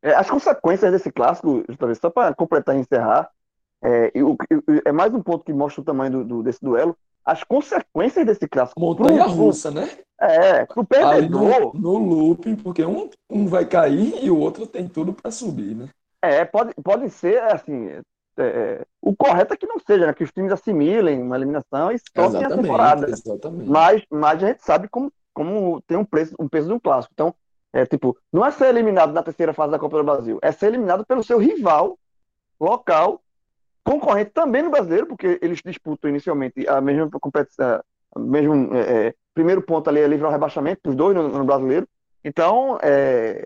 É, 0.02 0.14
as 0.14 0.28
consequências 0.28 0.90
desse 0.92 1.10
clássico, 1.10 1.64
só 2.00 2.10
para 2.10 2.34
completar 2.34 2.76
e 2.76 2.80
encerrar, 2.80 3.30
é, 3.82 4.10
eu, 4.14 4.36
eu, 4.50 4.62
é, 4.84 4.92
mais 4.92 5.12
um 5.14 5.22
ponto 5.22 5.44
que 5.44 5.52
mostra 5.52 5.80
o 5.80 5.84
tamanho 5.84 6.12
do, 6.12 6.24
do, 6.24 6.42
desse 6.42 6.60
duelo. 6.62 6.96
As 7.24 7.44
consequências 7.44 8.26
desse 8.26 8.48
clássico. 8.48 8.80
Montanha 8.80 9.24
russa, 9.24 9.70
né? 9.70 9.88
É, 10.24 10.64
pro 10.66 10.84
perdedor. 10.84 11.74
No, 11.74 11.98
no, 11.98 12.14
looping, 12.14 12.56
porque 12.56 12.84
um, 12.84 13.10
um 13.28 13.46
vai 13.46 13.64
cair 13.64 14.24
e 14.24 14.30
o 14.30 14.38
outro 14.38 14.66
tem 14.66 14.86
tudo 14.86 15.12
para 15.12 15.30
subir, 15.30 15.74
né? 15.74 15.88
É, 16.22 16.44
pode, 16.44 16.72
pode 16.82 17.10
ser 17.10 17.42
assim. 17.42 17.88
É, 17.88 18.02
é, 18.38 18.86
o 19.00 19.14
correto 19.14 19.52
é 19.52 19.56
que 19.56 19.66
não 19.66 19.80
seja, 19.80 20.06
né? 20.06 20.14
Que 20.14 20.22
os 20.22 20.30
times 20.30 20.52
assimilem 20.52 21.20
uma 21.20 21.36
eliminação 21.36 21.90
e 21.90 21.98
toquem 22.14 22.44
a 22.44 22.48
temporada. 22.48 23.10
Exatamente. 23.10 23.68
Mas, 23.68 24.02
mas 24.08 24.42
a 24.42 24.46
gente 24.46 24.62
sabe 24.62 24.88
como 24.88 25.12
como 25.32 25.80
tem 25.82 25.96
um, 25.96 26.04
preço, 26.04 26.34
um 26.38 26.48
peso 26.48 26.68
de 26.68 26.74
um 26.74 26.80
clássico. 26.80 27.12
Então, 27.14 27.34
é 27.72 27.86
tipo, 27.86 28.16
não 28.32 28.44
é 28.44 28.50
ser 28.50 28.66
eliminado 28.66 29.12
na 29.12 29.22
terceira 29.22 29.54
fase 29.54 29.72
da 29.72 29.78
Copa 29.78 29.96
do 29.96 30.04
Brasil, 30.04 30.38
é 30.42 30.52
ser 30.52 30.66
eliminado 30.66 31.06
pelo 31.06 31.24
seu 31.24 31.38
rival 31.38 31.98
local, 32.60 33.20
concorrente 33.82 34.30
também 34.30 34.62
no 34.62 34.70
brasileiro, 34.70 35.06
porque 35.06 35.38
eles 35.42 35.60
disputam 35.64 36.10
inicialmente 36.10 36.68
a 36.68 36.80
mesma 36.80 37.08
competição, 37.10 37.82
mesmo 38.16 38.74
é, 38.74 39.08
é, 39.08 39.14
primeiro 39.34 39.62
ponto 39.62 39.88
ali 39.88 40.00
é 40.00 40.06
livre 40.06 40.24
ao 40.24 40.32
rebaixamento, 40.32 40.90
os 40.90 40.94
dois 40.94 41.16
no, 41.16 41.28
no 41.28 41.44
brasileiro. 41.44 41.88
Então, 42.24 42.78
é, 42.82 43.44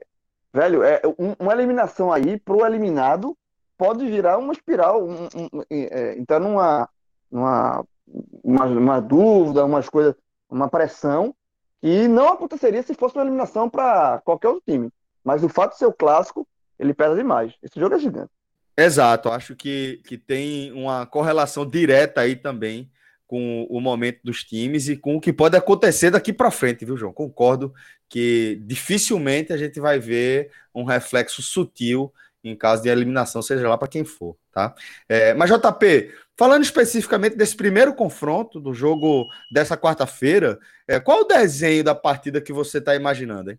velho, 0.53 0.83
é 0.83 1.01
um, 1.19 1.35
uma 1.39 1.53
eliminação 1.53 2.13
aí 2.13 2.39
pro 2.39 2.65
eliminado 2.65 3.37
pode 3.79 4.07
virar 4.07 4.39
uma 4.39 4.53
espiral, 4.53 5.07
um, 5.07 5.25
um, 5.35 5.63
é, 5.71 6.17
numa, 6.41 6.89
numa 7.31 7.85
uma, 8.43 8.65
uma 8.67 9.01
dúvida, 9.01 9.65
umas 9.65 9.89
coisas, 9.89 10.15
uma 10.49 10.69
pressão 10.69 11.35
e 11.83 12.09
não 12.09 12.29
aconteceria 12.29 12.83
se 12.83 12.95
fosse 12.95 13.17
uma 13.17 13.25
eliminação 13.25 13.69
para 13.69 14.21
qualquer 14.25 14.49
outro 14.49 14.63
time. 14.67 14.91
Mas 15.23 15.43
o 15.43 15.49
fato 15.49 15.73
de 15.73 15.79
ser 15.79 15.87
o 15.87 15.93
clássico, 15.93 16.47
ele 16.79 16.95
pesa 16.95 17.17
demais. 17.17 17.55
Esse 17.63 17.79
jogo 17.79 17.95
é 17.95 17.99
gigante. 17.99 18.31
Exato, 18.77 19.31
acho 19.31 19.57
que, 19.57 20.01
que 20.07 20.19
tem 20.19 20.71
uma 20.73 21.07
correlação 21.07 21.67
direta 21.67 22.21
aí 22.21 22.37
também 22.37 22.91
com 23.27 23.67
o 23.69 23.81
momento 23.81 24.21
dos 24.23 24.45
times 24.45 24.89
e 24.89 24.97
com 24.97 25.17
o 25.17 25.21
que 25.21 25.33
pode 25.33 25.57
acontecer 25.57 26.11
daqui 26.11 26.33
para 26.33 26.51
frente, 26.51 26.85
viu, 26.85 26.97
João? 26.97 27.13
Concordo 27.13 27.75
que 28.09 28.61
dificilmente 28.65 29.53
a 29.53 29.57
gente 29.57 29.81
vai 29.81 29.99
ver 29.99 30.51
um 30.75 30.85
reflexo 30.85 31.43
sutil 31.43 32.13
em 32.49 32.57
caso 32.57 32.83
de 32.83 32.89
eliminação, 32.89 33.43
seja 33.43 33.69
lá 33.69 33.77
para 33.77 33.89
quem 33.89 34.05
for, 34.05 34.37
tá? 34.53 34.75
É, 35.09 35.35
mas, 35.35 35.51
JP, 35.51 36.15
falando 36.37 36.63
especificamente 36.63 37.37
desse 37.37 37.57
primeiro 37.57 37.95
confronto 37.95 38.61
do 38.61 38.73
jogo 38.73 39.27
dessa 39.51 39.77
quarta-feira, 39.77 40.59
é, 40.87 41.01
qual 41.01 41.23
o 41.23 41.25
desenho 41.25 41.83
da 41.83 41.95
partida 41.95 42.41
que 42.41 42.53
você 42.53 42.79
está 42.79 42.95
imaginando, 42.95 43.51
hein? 43.51 43.59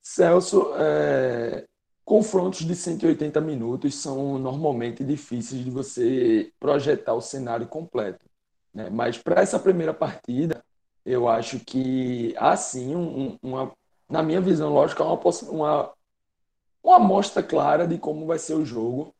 Celso, 0.00 0.72
é, 0.78 1.64
confrontos 2.04 2.60
de 2.64 2.74
180 2.74 3.40
minutos 3.40 3.94
são 3.94 4.38
normalmente 4.38 5.04
difíceis 5.04 5.64
de 5.64 5.70
você 5.70 6.52
projetar 6.58 7.14
o 7.14 7.20
cenário 7.20 7.66
completo. 7.66 8.24
Né? 8.74 8.90
Mas 8.90 9.18
para 9.18 9.40
essa 9.40 9.58
primeira 9.58 9.94
partida, 9.94 10.64
eu 11.04 11.28
acho 11.28 11.60
que 11.60 12.34
há 12.36 12.56
sim 12.56 12.94
um, 12.94 13.38
uma, 13.42 13.72
na 14.08 14.22
minha 14.22 14.40
visão, 14.40 14.72
lógico, 14.72 15.02
há 15.02 15.12
uma, 15.12 15.20
uma 15.50 15.92
uma 16.82 16.96
amostra 16.96 17.42
clara 17.42 17.86
de 17.86 17.96
como 17.96 18.26
vai 18.26 18.38
ser 18.38 18.54
o 18.54 18.64
jogo, 18.64 19.14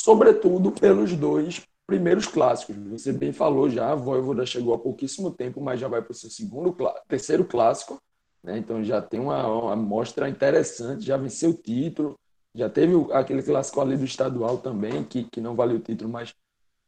sobretudo 0.00 0.72
pelos 0.72 1.14
dois 1.14 1.62
primeiros 1.86 2.26
clássicos. 2.26 2.76
Você 2.88 3.12
bem 3.12 3.32
falou 3.32 3.68
já, 3.68 3.92
a 3.92 3.94
Voivoda 3.94 4.46
chegou 4.46 4.72
há 4.72 4.78
pouquíssimo 4.78 5.30
tempo, 5.30 5.60
mas 5.60 5.78
já 5.78 5.88
vai 5.88 6.00
para 6.00 6.12
o 6.12 6.14
seu 6.14 6.30
segundo, 6.30 6.74
terceiro 7.06 7.44
clássico, 7.44 8.00
né? 8.42 8.56
então 8.56 8.82
já 8.82 9.02
tem 9.02 9.20
uma, 9.20 9.46
uma 9.46 9.72
amostra 9.74 10.28
interessante, 10.28 11.04
já 11.04 11.16
venceu 11.16 11.50
o 11.50 11.54
título, 11.54 12.18
já 12.54 12.68
teve 12.68 12.94
aquele 13.12 13.42
clássico 13.42 13.80
ali 13.80 13.96
do 13.96 14.04
estadual 14.04 14.58
também, 14.58 15.02
que, 15.04 15.24
que 15.24 15.40
não 15.40 15.54
valeu 15.54 15.76
o 15.76 15.80
título, 15.80 16.10
mas 16.10 16.34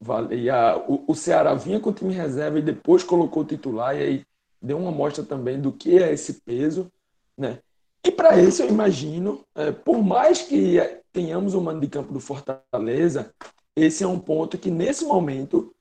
valia. 0.00 0.76
O, 0.88 1.12
o 1.12 1.14
Ceará 1.14 1.54
vinha 1.54 1.80
com 1.80 1.90
o 1.90 1.94
time 1.94 2.12
reserva 2.12 2.58
e 2.58 2.62
depois 2.62 3.02
colocou 3.02 3.42
o 3.42 3.46
titular, 3.46 3.96
e 3.96 4.02
aí 4.02 4.26
deu 4.60 4.78
uma 4.78 4.90
amostra 4.90 5.24
também 5.24 5.60
do 5.60 5.72
que 5.72 5.98
é 5.98 6.12
esse 6.12 6.34
peso. 6.42 6.90
Né? 7.36 7.58
E 8.04 8.10
para 8.10 8.38
isso, 8.38 8.62
eu 8.62 8.68
imagino, 8.68 9.42
é, 9.54 9.72
por 9.72 10.02
mais 10.02 10.42
que 10.42 10.78
tenhamos 11.12 11.54
o 11.54 11.60
mando 11.60 11.80
de 11.80 11.88
campo 11.88 12.12
do 12.12 12.20
Fortaleza, 12.20 13.32
esse 13.74 14.04
é 14.04 14.06
um 14.06 14.18
ponto 14.18 14.58
que, 14.58 14.70
nesse 14.70 15.04
momento, 15.04 15.74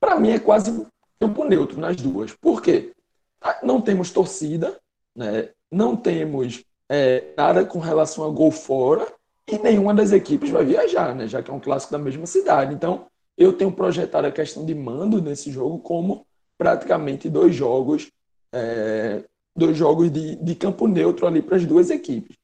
para 0.00 0.18
mim 0.18 0.30
é 0.30 0.38
quase 0.38 0.86
campo 1.20 1.44
neutro 1.44 1.80
nas 1.80 1.96
duas. 1.96 2.32
Por 2.32 2.60
quê? 2.60 2.92
Ah, 3.40 3.60
não 3.62 3.80
temos 3.80 4.10
torcida, 4.10 4.78
né? 5.14 5.50
não 5.70 5.96
temos 5.96 6.64
é, 6.88 7.32
nada 7.36 7.64
com 7.64 7.78
relação 7.78 8.24
a 8.24 8.30
gol 8.30 8.50
fora, 8.50 9.06
e 9.54 9.58
nenhuma 9.58 9.94
das 9.94 10.12
equipes 10.12 10.50
vai 10.50 10.64
viajar, 10.64 11.14
né? 11.14 11.26
já 11.26 11.42
que 11.42 11.50
é 11.50 11.54
um 11.54 11.60
clássico 11.60 11.92
da 11.92 11.98
mesma 11.98 12.26
cidade. 12.26 12.74
Então, 12.74 13.06
eu 13.36 13.52
tenho 13.52 13.72
projetado 13.72 14.26
a 14.26 14.32
questão 14.32 14.64
de 14.64 14.74
mando 14.74 15.20
nesse 15.20 15.50
jogo 15.50 15.78
como 15.78 16.26
praticamente 16.58 17.28
dois 17.28 17.54
jogos, 17.54 18.10
é, 18.52 19.24
dois 19.56 19.76
jogos 19.76 20.10
de, 20.10 20.36
de 20.36 20.54
campo 20.54 20.86
neutro 20.86 21.26
ali 21.26 21.40
para 21.40 21.56
as 21.56 21.64
duas 21.64 21.90
equipes. 21.90 22.36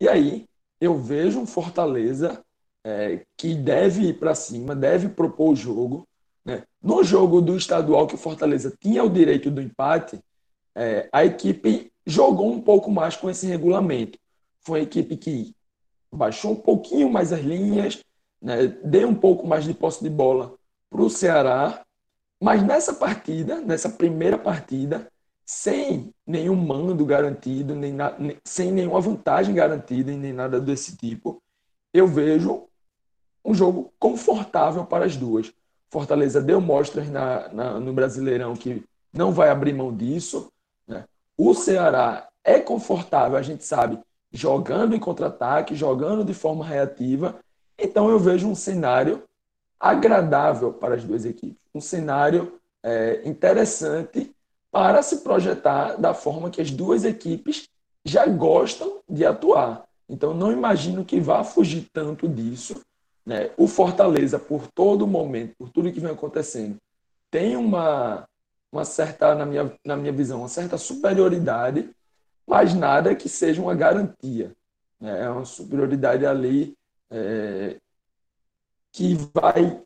E 0.00 0.08
aí, 0.08 0.46
eu 0.80 0.96
vejo 0.96 1.40
um 1.40 1.46
Fortaleza 1.46 2.42
é, 2.84 3.24
que 3.36 3.54
deve 3.54 4.08
ir 4.08 4.18
para 4.18 4.34
cima, 4.34 4.74
deve 4.74 5.08
propor 5.08 5.52
o 5.52 5.56
jogo. 5.56 6.06
Né? 6.44 6.62
No 6.82 7.02
jogo 7.02 7.40
do 7.40 7.56
estadual 7.56 8.06
que 8.06 8.14
o 8.14 8.18
Fortaleza 8.18 8.72
tinha 8.80 9.04
o 9.04 9.10
direito 9.10 9.50
do 9.50 9.60
empate, 9.60 10.18
é, 10.74 11.08
a 11.12 11.24
equipe 11.24 11.92
jogou 12.06 12.50
um 12.50 12.60
pouco 12.62 12.90
mais 12.90 13.16
com 13.16 13.28
esse 13.28 13.46
regulamento. 13.46 14.18
Foi 14.62 14.80
uma 14.80 14.84
equipe 14.84 15.16
que 15.16 15.54
baixou 16.12 16.52
um 16.52 16.56
pouquinho 16.56 17.10
mais 17.10 17.32
as 17.32 17.40
linhas, 17.40 18.02
né, 18.40 18.66
deu 18.84 19.08
um 19.08 19.14
pouco 19.14 19.46
mais 19.46 19.64
de 19.64 19.74
posse 19.74 20.02
de 20.02 20.10
bola 20.10 20.54
para 20.90 21.02
o 21.02 21.10
Ceará, 21.10 21.84
mas 22.40 22.62
nessa 22.62 22.94
partida, 22.94 23.60
nessa 23.60 23.90
primeira 23.90 24.38
partida, 24.38 25.08
sem 25.44 26.12
nenhum 26.26 26.54
mando 26.54 27.04
garantido, 27.04 27.74
nem, 27.74 27.92
na, 27.92 28.14
sem 28.44 28.70
nenhuma 28.70 29.00
vantagem 29.00 29.54
garantida, 29.54 30.12
nem 30.12 30.32
nada 30.32 30.60
desse 30.60 30.96
tipo, 30.96 31.42
eu 31.92 32.06
vejo 32.06 32.68
um 33.44 33.54
jogo 33.54 33.92
confortável 33.98 34.84
para 34.84 35.06
as 35.06 35.16
duas. 35.16 35.52
Fortaleza 35.90 36.40
deu 36.40 36.60
mostras 36.60 37.08
na, 37.08 37.48
na, 37.48 37.80
no 37.80 37.92
Brasileirão 37.94 38.54
que 38.54 38.84
não 39.12 39.32
vai 39.32 39.48
abrir 39.48 39.72
mão 39.72 39.94
disso. 39.94 40.52
Né? 40.86 41.06
O 41.36 41.54
Ceará 41.54 42.28
é 42.44 42.60
confortável, 42.60 43.38
a 43.38 43.42
gente 43.42 43.64
sabe, 43.64 43.98
jogando 44.32 44.94
em 44.94 44.98
contra-ataque, 44.98 45.74
jogando 45.74 46.24
de 46.24 46.34
forma 46.34 46.64
reativa. 46.64 47.36
Então 47.78 48.08
eu 48.08 48.18
vejo 48.18 48.48
um 48.48 48.54
cenário 48.54 49.22
agradável 49.78 50.72
para 50.72 50.94
as 50.96 51.04
duas 51.04 51.24
equipes, 51.24 51.62
um 51.74 51.80
cenário 51.80 52.58
é, 52.82 53.22
interessante 53.24 54.34
para 54.70 55.02
se 55.02 55.18
projetar 55.18 55.96
da 55.96 56.12
forma 56.12 56.50
que 56.50 56.60
as 56.60 56.70
duas 56.70 57.04
equipes 57.04 57.68
já 58.04 58.26
gostam 58.26 59.00
de 59.08 59.24
atuar. 59.24 59.84
Então 60.08 60.34
não 60.34 60.50
imagino 60.50 61.04
que 61.04 61.20
vá 61.20 61.44
fugir 61.44 61.88
tanto 61.92 62.28
disso. 62.28 62.80
Né? 63.24 63.50
O 63.56 63.68
Fortaleza, 63.68 64.38
por 64.38 64.66
todo 64.68 65.06
momento, 65.06 65.54
por 65.58 65.70
tudo 65.70 65.92
que 65.92 66.00
vem 66.00 66.10
acontecendo, 66.10 66.76
tem 67.30 67.56
uma, 67.56 68.26
uma 68.72 68.84
certa, 68.84 69.34
na 69.34 69.44
minha, 69.44 69.72
na 69.84 69.96
minha 69.96 70.12
visão, 70.12 70.40
uma 70.40 70.48
certa 70.48 70.78
superioridade 70.78 71.90
mas 72.48 72.72
nada 72.72 73.14
que 73.14 73.28
seja 73.28 73.60
uma 73.60 73.74
garantia. 73.74 74.56
Né? 74.98 75.24
É 75.24 75.28
uma 75.28 75.44
superioridade 75.44 76.24
ali 76.24 76.74
é, 77.10 77.76
que 78.90 79.14
vai, 79.34 79.82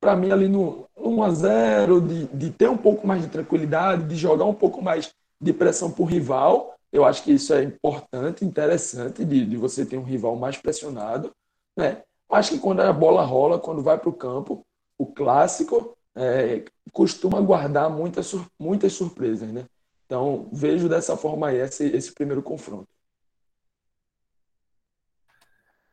para 0.00 0.14
mim, 0.14 0.30
ali 0.30 0.46
no, 0.46 0.86
no 0.96 1.10
1 1.10 1.22
a 1.24 1.30
0 1.30 2.00
de, 2.00 2.26
de 2.28 2.50
ter 2.50 2.70
um 2.70 2.76
pouco 2.76 3.04
mais 3.06 3.22
de 3.22 3.28
tranquilidade, 3.28 4.04
de 4.04 4.14
jogar 4.14 4.44
um 4.44 4.54
pouco 4.54 4.80
mais 4.80 5.12
de 5.40 5.52
pressão 5.52 5.90
para 5.90 6.02
o 6.02 6.06
rival. 6.06 6.76
Eu 6.92 7.04
acho 7.04 7.24
que 7.24 7.32
isso 7.32 7.52
é 7.52 7.64
importante, 7.64 8.44
interessante, 8.44 9.24
de, 9.24 9.44
de 9.44 9.56
você 9.56 9.84
ter 9.84 9.98
um 9.98 10.04
rival 10.04 10.36
mais 10.36 10.56
pressionado. 10.56 11.32
Né? 11.76 12.02
Mas 12.30 12.48
que 12.48 12.58
quando 12.60 12.80
a 12.80 12.92
bola 12.92 13.24
rola, 13.24 13.58
quando 13.58 13.82
vai 13.82 13.98
para 13.98 14.08
o 14.08 14.12
campo, 14.12 14.64
o 14.96 15.06
clássico 15.06 15.96
é, 16.14 16.64
costuma 16.92 17.40
guardar 17.40 17.90
muitas, 17.90 18.32
muitas 18.58 18.92
surpresas. 18.92 19.52
Né? 19.52 19.64
Então, 20.10 20.48
vejo 20.52 20.88
dessa 20.88 21.16
forma 21.16 21.50
aí 21.50 21.58
esse, 21.58 21.84
esse 21.86 22.12
primeiro 22.12 22.42
confronto. 22.42 22.88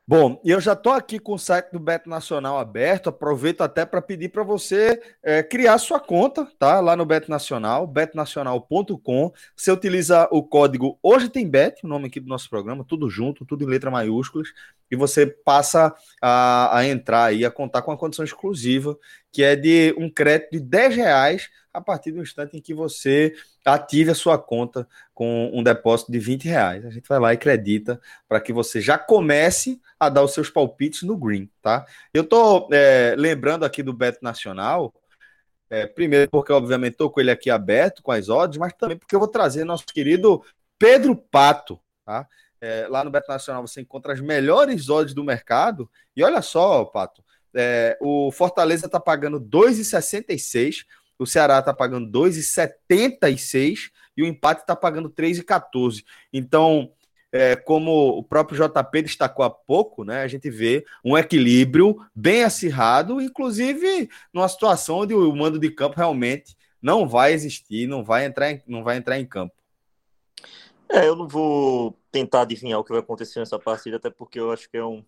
Bom, 0.07 0.41
eu 0.43 0.59
já 0.59 0.73
estou 0.73 0.93
aqui 0.93 1.19
com 1.19 1.33
o 1.33 1.37
site 1.37 1.71
do 1.71 1.79
Beto 1.79 2.09
Nacional 2.09 2.57
aberto. 2.57 3.09
Aproveito 3.09 3.61
até 3.61 3.85
para 3.85 4.01
pedir 4.01 4.29
para 4.29 4.41
você 4.41 4.99
é, 5.21 5.43
criar 5.43 5.77
sua 5.77 5.99
conta, 5.99 6.47
tá? 6.57 6.79
Lá 6.79 6.95
no 6.95 7.05
Beto 7.05 7.29
Nacional, 7.29 7.85
betonacional.com. 7.85 9.31
Você 9.55 9.71
utiliza 9.71 10.27
o 10.31 10.41
código 10.41 10.97
Hoje 11.03 11.29
Tem 11.29 11.47
Bet, 11.47 11.85
o 11.85 11.87
nome 11.87 12.07
aqui 12.07 12.19
do 12.19 12.27
nosso 12.27 12.49
programa, 12.49 12.83
tudo 12.83 13.07
junto, 13.11 13.45
tudo 13.45 13.65
em 13.65 13.67
letra 13.67 13.91
maiúsculas, 13.91 14.47
e 14.89 14.95
você 14.95 15.25
passa 15.25 15.93
a, 16.21 16.77
a 16.77 16.87
entrar 16.87 17.25
aí, 17.25 17.45
a 17.45 17.51
contar 17.51 17.81
com 17.81 17.91
uma 17.91 17.97
condição 17.97 18.25
exclusiva, 18.25 18.97
que 19.31 19.43
é 19.43 19.55
de 19.55 19.93
um 19.97 20.09
crédito 20.09 20.51
de 20.51 20.59
10 20.59 20.95
reais 20.95 21.49
a 21.73 21.81
partir 21.81 22.11
do 22.11 22.21
instante 22.21 22.57
em 22.57 22.61
que 22.61 22.73
você 22.73 23.33
ative 23.63 24.11
a 24.11 24.15
sua 24.15 24.37
conta 24.37 24.87
com 25.13 25.51
um 25.53 25.61
depósito 25.61 26.11
de 26.11 26.19
20 26.19 26.45
reais. 26.45 26.85
A 26.85 26.89
gente 26.89 27.07
vai 27.07 27.19
lá 27.19 27.33
e 27.33 27.35
acredita 27.35 28.01
para 28.27 28.41
que 28.41 28.51
você 28.51 28.81
já 28.81 28.97
comece 28.97 29.79
a 29.99 30.09
dar 30.09 30.23
os 30.23 30.33
seus 30.33 30.49
palpites 30.49 31.03
no 31.03 31.17
green, 31.17 31.49
tá? 31.61 31.85
Eu 32.13 32.23
tô 32.23 32.67
é, 32.71 33.15
lembrando 33.17 33.63
aqui 33.63 33.83
do 33.83 33.93
Beto 33.93 34.19
Nacional, 34.23 34.93
é, 35.69 35.85
primeiro 35.85 36.29
porque 36.31 36.51
obviamente 36.51 36.93
estou 36.93 37.11
com 37.11 37.19
ele 37.19 37.31
aqui 37.31 37.49
aberto 37.49 38.01
com 38.01 38.11
as 38.11 38.29
odds, 38.29 38.57
mas 38.57 38.73
também 38.73 38.97
porque 38.97 39.13
eu 39.13 39.19
vou 39.19 39.27
trazer 39.27 39.63
nosso 39.63 39.85
querido 39.85 40.43
Pedro 40.79 41.15
Pato, 41.15 41.79
tá? 42.05 42.27
É, 42.59 42.87
lá 42.89 43.03
no 43.03 43.11
Beto 43.11 43.29
Nacional 43.29 43.65
você 43.65 43.81
encontra 43.81 44.13
as 44.13 44.19
melhores 44.19 44.89
odds 44.89 45.13
do 45.13 45.23
mercado 45.23 45.89
e 46.15 46.23
olha 46.23 46.41
só, 46.41 46.83
Pato, 46.85 47.23
é, 47.53 47.97
o 48.01 48.31
Fortaleza 48.31 48.87
está 48.87 48.99
pagando 48.99 49.39
2,66 49.39 50.85
o 51.19 51.25
Ceará 51.25 51.59
está 51.59 51.73
pagando 51.73 52.07
2,76 52.11 53.91
e 54.15 54.23
o 54.23 54.25
empate 54.25 54.61
está 54.61 54.75
pagando 54.75 55.09
3,14. 55.09 56.03
Então, 56.31 56.91
é, 57.31 57.55
como 57.55 57.91
o 58.17 58.23
próprio 58.23 58.57
JP 58.57 59.01
destacou 59.01 59.43
há 59.43 59.49
pouco, 59.49 60.03
né, 60.03 60.21
a 60.21 60.27
gente 60.27 60.49
vê 60.49 60.85
um 61.03 61.17
equilíbrio 61.17 61.97
bem 62.15 62.43
acirrado, 62.43 63.19
inclusive 63.19 64.09
numa 64.31 64.47
situação 64.47 64.99
onde 64.99 65.13
o 65.13 65.35
mando 65.35 65.59
de 65.59 65.69
campo 65.69 65.97
realmente 65.97 66.55
não 66.81 67.07
vai 67.07 67.33
existir, 67.33 67.87
não 67.87 68.03
vai 68.03 68.25
entrar 68.25 68.51
em, 68.51 68.61
não 68.67 68.83
vai 68.83 68.97
entrar 68.97 69.19
em 69.19 69.25
campo. 69.25 69.55
É, 70.89 71.07
eu 71.07 71.15
não 71.15 71.27
vou 71.27 71.97
tentar 72.11 72.41
adivinhar 72.41 72.79
o 72.79 72.83
que 72.83 72.91
vai 72.91 72.99
acontecer 72.99 73.39
nessa 73.39 73.59
partida, 73.59 73.97
até 73.97 74.09
porque 74.09 74.39
eu 74.39 74.51
acho 74.51 74.69
que 74.69 74.77
é 74.77 74.85
um, 74.85 75.03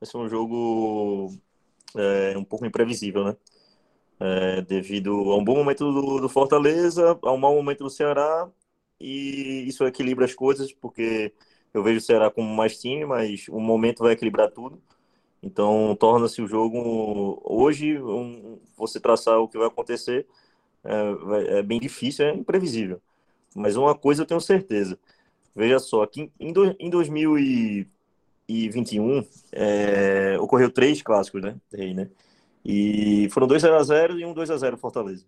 vai 0.00 0.10
ser 0.10 0.16
um 0.18 0.28
jogo 0.28 1.34
é, 1.96 2.38
um 2.38 2.44
pouco 2.44 2.66
imprevisível, 2.66 3.24
né? 3.24 3.36
é, 4.20 4.62
devido 4.62 5.10
a 5.32 5.36
um 5.36 5.44
bom 5.44 5.56
momento 5.56 5.90
do, 5.92 6.20
do, 6.20 6.28
Fortaleza, 6.28 7.18
a 7.22 7.32
um 7.32 7.38
mau 7.38 7.54
momento 7.54 7.84
do 7.84 7.90
Ceará, 7.90 8.48
e 9.00 9.64
isso 9.66 9.84
equilibra 9.86 10.26
as 10.26 10.34
coisas, 10.34 10.72
porque 10.72 11.32
eu 11.74 11.82
vejo 11.82 11.98
o 11.98 12.02
Ceará 12.02 12.30
como 12.30 12.54
mais 12.54 12.78
time, 12.80 13.06
mas 13.06 13.48
o 13.48 13.60
momento 13.60 14.02
vai 14.02 14.12
equilibrar 14.12 14.50
tudo. 14.50 14.80
Então, 15.42 15.96
torna-se 15.98 16.42
o 16.42 16.48
jogo 16.48 17.40
hoje, 17.44 17.98
um, 18.00 18.60
você 18.76 19.00
traçar 19.00 19.38
o 19.40 19.48
que 19.48 19.58
vai 19.58 19.68
acontecer 19.68 20.26
é, 20.84 21.58
é, 21.58 21.62
bem 21.62 21.80
difícil, 21.80 22.26
é 22.26 22.34
imprevisível. 22.34 23.00
Mas 23.54 23.76
uma 23.76 23.94
coisa 23.94 24.22
eu 24.22 24.26
tenho 24.26 24.40
certeza. 24.40 24.98
Veja 25.54 25.78
só, 25.78 26.02
aqui 26.02 26.32
em, 26.38 26.52
do, 26.52 26.74
em 26.78 26.90
2021 26.90 29.24
é, 29.52 30.36
ocorreu 30.40 30.70
três 30.70 31.02
clássicos, 31.02 31.42
né? 31.42 31.56
Né? 31.72 32.08
E 32.64 33.28
foram 33.30 33.46
dois 33.46 33.62
0x0 33.62 34.18
e 34.18 34.24
um 34.24 34.34
2x0 34.34 34.76
Fortaleza. 34.76 35.24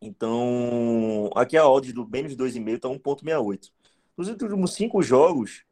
Então, 0.00 1.30
aqui 1.34 1.56
a 1.56 1.66
odd 1.66 1.92
do 1.92 2.06
menos 2.06 2.36
2,5 2.36 2.76
está 2.76 2.88
1,68. 2.88 3.70
Nos 4.16 4.28
últimos 4.28 4.74
cinco 4.74 5.02
jogos, 5.02 5.64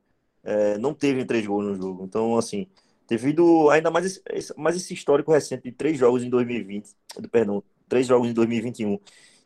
é, 0.42 0.78
não 0.78 0.94
teve 0.94 1.24
três 1.24 1.46
gols 1.46 1.66
no 1.66 1.74
jogo. 1.74 2.04
Então, 2.04 2.36
assim, 2.36 2.66
devido 3.08 3.68
ainda 3.70 3.90
mais 3.90 4.20
esse, 4.26 4.58
mais 4.58 4.76
esse 4.76 4.94
histórico 4.94 5.32
recente 5.32 5.64
de 5.64 5.72
três 5.72 5.98
jogos 5.98 6.22
em 6.22 6.30
2020, 6.30 6.90
perdão, 7.30 7.62
três 7.88 8.06
jogos 8.06 8.28
em 8.28 8.32
2021, 8.32 8.98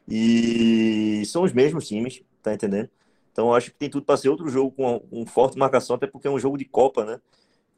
e 0.08 1.22
são 1.26 1.42
os 1.42 1.52
mesmos 1.52 1.86
times, 1.86 2.22
tá 2.42 2.54
entendendo? 2.54 2.88
Então 3.32 3.52
acho 3.54 3.70
que 3.70 3.76
tem 3.76 3.90
tudo 3.90 4.06
para 4.06 4.16
ser 4.16 4.28
outro 4.28 4.48
jogo 4.48 4.70
com 4.70 5.02
um 5.12 5.26
forte 5.26 5.58
marcação, 5.58 5.96
até 5.96 6.06
porque 6.06 6.28
é 6.28 6.30
um 6.30 6.38
jogo 6.38 6.56
de 6.56 6.64
Copa, 6.64 7.04
né? 7.04 7.20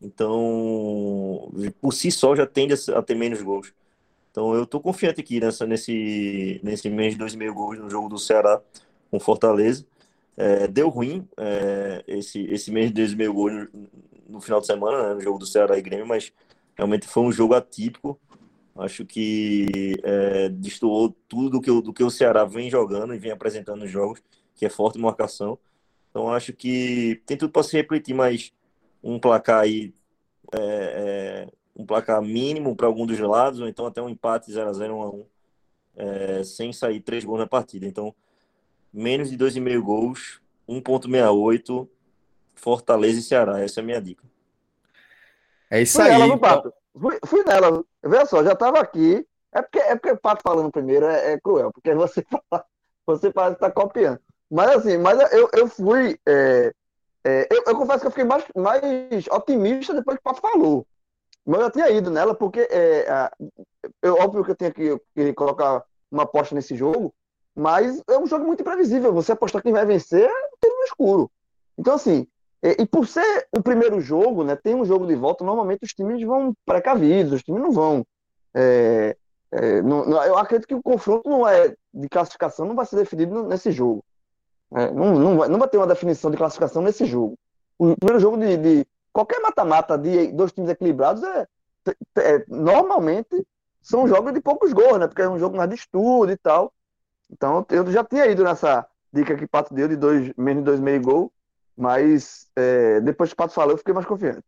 Então, 0.01 1.51
por 1.81 1.93
si 1.93 2.11
só 2.11 2.37
já 2.37 2.47
tende 2.47 2.75
a 2.95 3.03
ter 3.03 3.15
menos 3.15 3.43
gols. 3.43 3.73
Então 4.31 4.55
eu 4.55 4.67
tô 4.67 4.81
confiante 4.81 5.21
aqui 5.21 5.41
nessa, 5.41 5.67
nesse, 5.67 6.61
nesse 6.63 6.89
mês 6.89 7.17
de 7.17 7.25
2,5 7.25 7.53
gols 7.53 7.79
no 7.79 7.91
jogo 7.91 8.09
do 8.09 8.19
Ceará 8.19 8.61
com 9.11 9.19
Fortaleza. 9.19 9.85
É, 10.37 10.69
deu 10.69 10.89
ruim 10.89 11.27
é, 11.37 12.05
esse, 12.07 12.45
esse 12.45 12.71
mês 12.71 12.93
de 12.93 13.03
2,5 13.03 13.33
gols 13.33 13.53
no, 13.53 13.89
no, 14.29 14.41
final 14.41 14.61
de 14.61 14.67
semana, 14.67 15.09
né, 15.09 15.15
no 15.15 15.21
jogo 15.21 15.39
do 15.39 15.47
Ceará 15.47 15.77
e 15.77 15.83
Grêmio, 15.83 16.07
mas 16.07 16.33
realmente 16.77 17.09
foi 17.09 17.25
um 17.25 17.33
jogo 17.33 17.55
atípico. 17.55 18.21
Acho 18.79 19.05
que 19.05 19.97
é, 20.05 20.49
destoou 20.49 21.15
tudo 21.29 21.51
do 21.51 21.61
que, 21.61 21.71
do 21.83 21.93
que 21.93 22.05
o 22.05 22.11
Ceará 22.11 22.45
vem 22.45 22.71
jogando 22.71 23.15
e 23.15 23.19
vem 23.19 23.33
apresentando 23.33 23.81
nos 23.81 23.91
jogos, 23.91 24.23
que 24.55 24.65
é 24.65 24.71
forte 24.71 24.99
marcação. 24.99 25.59
Então 26.11 26.33
acho 26.33 26.53
que 26.53 27.21
tem 27.27 27.37
tudo 27.37 27.53
para 27.53 27.63
se 27.63 27.77
repetir, 27.77 28.15
mas 28.15 28.53
um 29.03 29.19
placar 29.19 29.61
aí 29.61 29.93
é, 30.53 30.61
é, 30.61 31.49
um 31.77 31.85
placar 31.85 32.23
mínimo 32.23 32.75
para 32.75 32.87
algum 32.87 33.07
dos 33.07 33.19
lados, 33.19 33.61
ou 33.61 33.69
então 33.69 33.87
até 33.87 34.01
um 34.01 34.09
empate 34.09 34.53
0 34.53 34.69
a 34.69 34.73
0 34.73 34.95
1 34.95 35.03
a 35.03 35.11
1 35.11 35.27
é, 35.97 36.45
sem 36.45 36.73
sair 36.73 37.01
três 37.01 37.25
gols 37.25 37.41
na 37.41 37.47
partida. 37.47 37.87
Então, 37.87 38.15
menos 38.93 39.31
de 39.31 39.37
2,5 39.37 39.81
gols, 39.83 40.41
1,68, 40.69 41.89
Fortaleza 42.55 43.19
e 43.19 43.23
Ceará. 43.23 43.61
Essa 43.61 43.81
é 43.81 43.83
a 43.83 43.85
minha 43.85 44.01
dica. 44.01 44.25
É 45.71 45.83
isso 45.83 46.01
aí. 46.01 46.39
Pato. 46.39 46.73
Fui, 47.27 47.45
nela. 47.45 47.85
Veja 48.03 48.27
só, 48.27 48.43
já 48.43 48.53
estava 48.53 48.81
aqui. 48.81 49.27
É 49.53 49.63
porque, 49.63 49.79
é 49.79 49.95
porque 49.95 50.11
o 50.13 50.19
Pato 50.19 50.43
falando 50.43 50.71
primeiro 50.71 51.07
é, 51.07 51.33
é 51.33 51.41
cruel, 51.41 51.73
porque 51.73 51.95
você, 51.95 52.23
fala, 52.51 52.65
você 53.07 53.33
parece 53.33 53.55
estar 53.55 53.71
tá 53.71 53.73
copiando. 53.73 54.21
Mas 54.51 54.71
assim, 54.71 54.99
mas 54.99 55.33
eu, 55.33 55.49
eu 55.53 55.69
fui. 55.69 56.19
É, 56.27 56.73
é, 57.25 57.49
eu, 57.51 57.63
eu, 57.67 57.77
confesso 57.77 58.01
que 58.01 58.07
eu 58.07 58.11
fiquei 58.11 58.25
mais, 58.25 58.45
mais 58.55 59.27
otimista 59.31 59.95
depois 59.95 60.17
que 60.17 60.21
o 60.21 60.25
Pato 60.25 60.41
falou. 60.41 60.87
Mas 61.45 61.61
eu 61.61 61.71
tinha 61.71 61.91
ido 61.91 62.11
nela 62.11 62.35
porque 62.35 62.61
é, 62.71 63.31
eu, 64.03 64.17
óbvio 64.17 64.45
que 64.45 64.51
eu 64.51 64.57
tenho 64.57 64.73
que, 64.73 65.01
que 65.15 65.33
colocar 65.33 65.83
uma 66.11 66.25
aposta 66.25 66.55
nesse 66.55 66.77
jogo, 66.77 67.15
mas 67.55 68.03
é 68.09 68.19
um 68.19 68.27
jogo 68.27 68.45
muito 68.47 68.61
imprevisível. 68.61 69.13
Você 69.15 69.33
apostar 69.33 69.63
quem 69.63 69.73
vai 69.73 69.85
vencer 69.87 70.29
é 70.29 70.67
um 70.67 70.79
no 70.79 70.85
escuro. 70.85 71.31
Então, 71.77 71.95
assim, 71.95 72.27
e, 72.63 72.83
e, 72.83 72.87
por 72.87 73.07
ser 73.07 73.47
o 73.57 73.63
primeiro 73.63 74.01
jogo, 74.01 74.43
né, 74.43 74.57
tem 74.57 74.75
um 74.75 74.85
jogo 74.85 75.07
de 75.07 75.15
volta, 75.15 75.45
normalmente 75.45 75.85
os 75.85 75.93
times 75.93 76.23
vão 76.25 76.55
precavidos, 76.67 77.33
os 77.33 77.43
times 77.43 77.63
não 77.63 77.71
vão. 77.71 78.07
É, 78.55 79.17
é, 79.53 79.83
não, 79.83 80.05
não, 80.05 80.23
eu 80.25 80.37
acredito 80.37 80.67
que 80.67 80.75
o 80.75 80.83
confronto 80.83 81.29
não 81.29 81.47
é 81.47 81.75
de 81.95 82.09
classificação, 82.09 82.67
não 82.67 82.75
vai 82.75 82.87
ser 82.87 82.97
definido 82.97 83.45
nesse 83.45 83.71
jogo. 83.71 84.05
É, 84.75 84.91
não, 84.91 85.15
não, 85.15 85.39
vai, 85.39 85.49
não 85.49 85.59
vai 85.59 85.69
ter 85.69 85.79
uma 85.79 85.87
definição 85.87 86.31
de 86.31 86.37
classificação 86.37 86.83
nesse 86.83 87.07
jogo. 87.07 87.39
O 87.79 87.97
primeiro 87.97 88.21
jogo 88.21 88.37
de, 88.37 88.57
de 88.57 88.87
qualquer 89.13 89.41
mata-mata 89.41 89.97
de 89.97 90.33
dois 90.33 90.53
times 90.53 90.71
equilibrados 90.71 91.23
é, 91.23 91.47
é, 92.19 92.45
normalmente 92.49 93.47
são 93.81 94.07
jogos 94.07 94.35
de 94.35 94.41
poucos 94.41 94.73
gols, 94.73 94.99
né? 94.99 95.07
Porque 95.07 95.23
é 95.23 95.29
um 95.29 95.39
jogo 95.39 95.57
mais 95.57 95.71
de 95.71 95.77
estudo 95.77 96.31
e 96.31 96.37
tal. 96.37 96.73
Então 97.31 97.65
eu 97.71 97.91
já 97.91 98.05
tinha 98.05 98.27
ido 98.27 98.45
nessa 98.45 98.87
dica 99.13 99.37
que 99.37 99.47
Pato 99.47 99.73
deu 99.73 99.89
de 99.89 99.97
dois, 99.97 100.33
menos 100.37 100.63
de 100.63 100.67
dois 100.67 100.81
meio 100.81 101.01
gol, 101.01 101.33
mas 101.79 102.49
é, 102.57 103.01
depois 103.01 103.31
que 103.31 103.35
o 103.35 103.37
Pato 103.37 103.55
falou, 103.55 103.73
eu 103.73 103.79
fiquei 103.79 103.95
mais 103.95 104.07
confiante. 104.07 104.43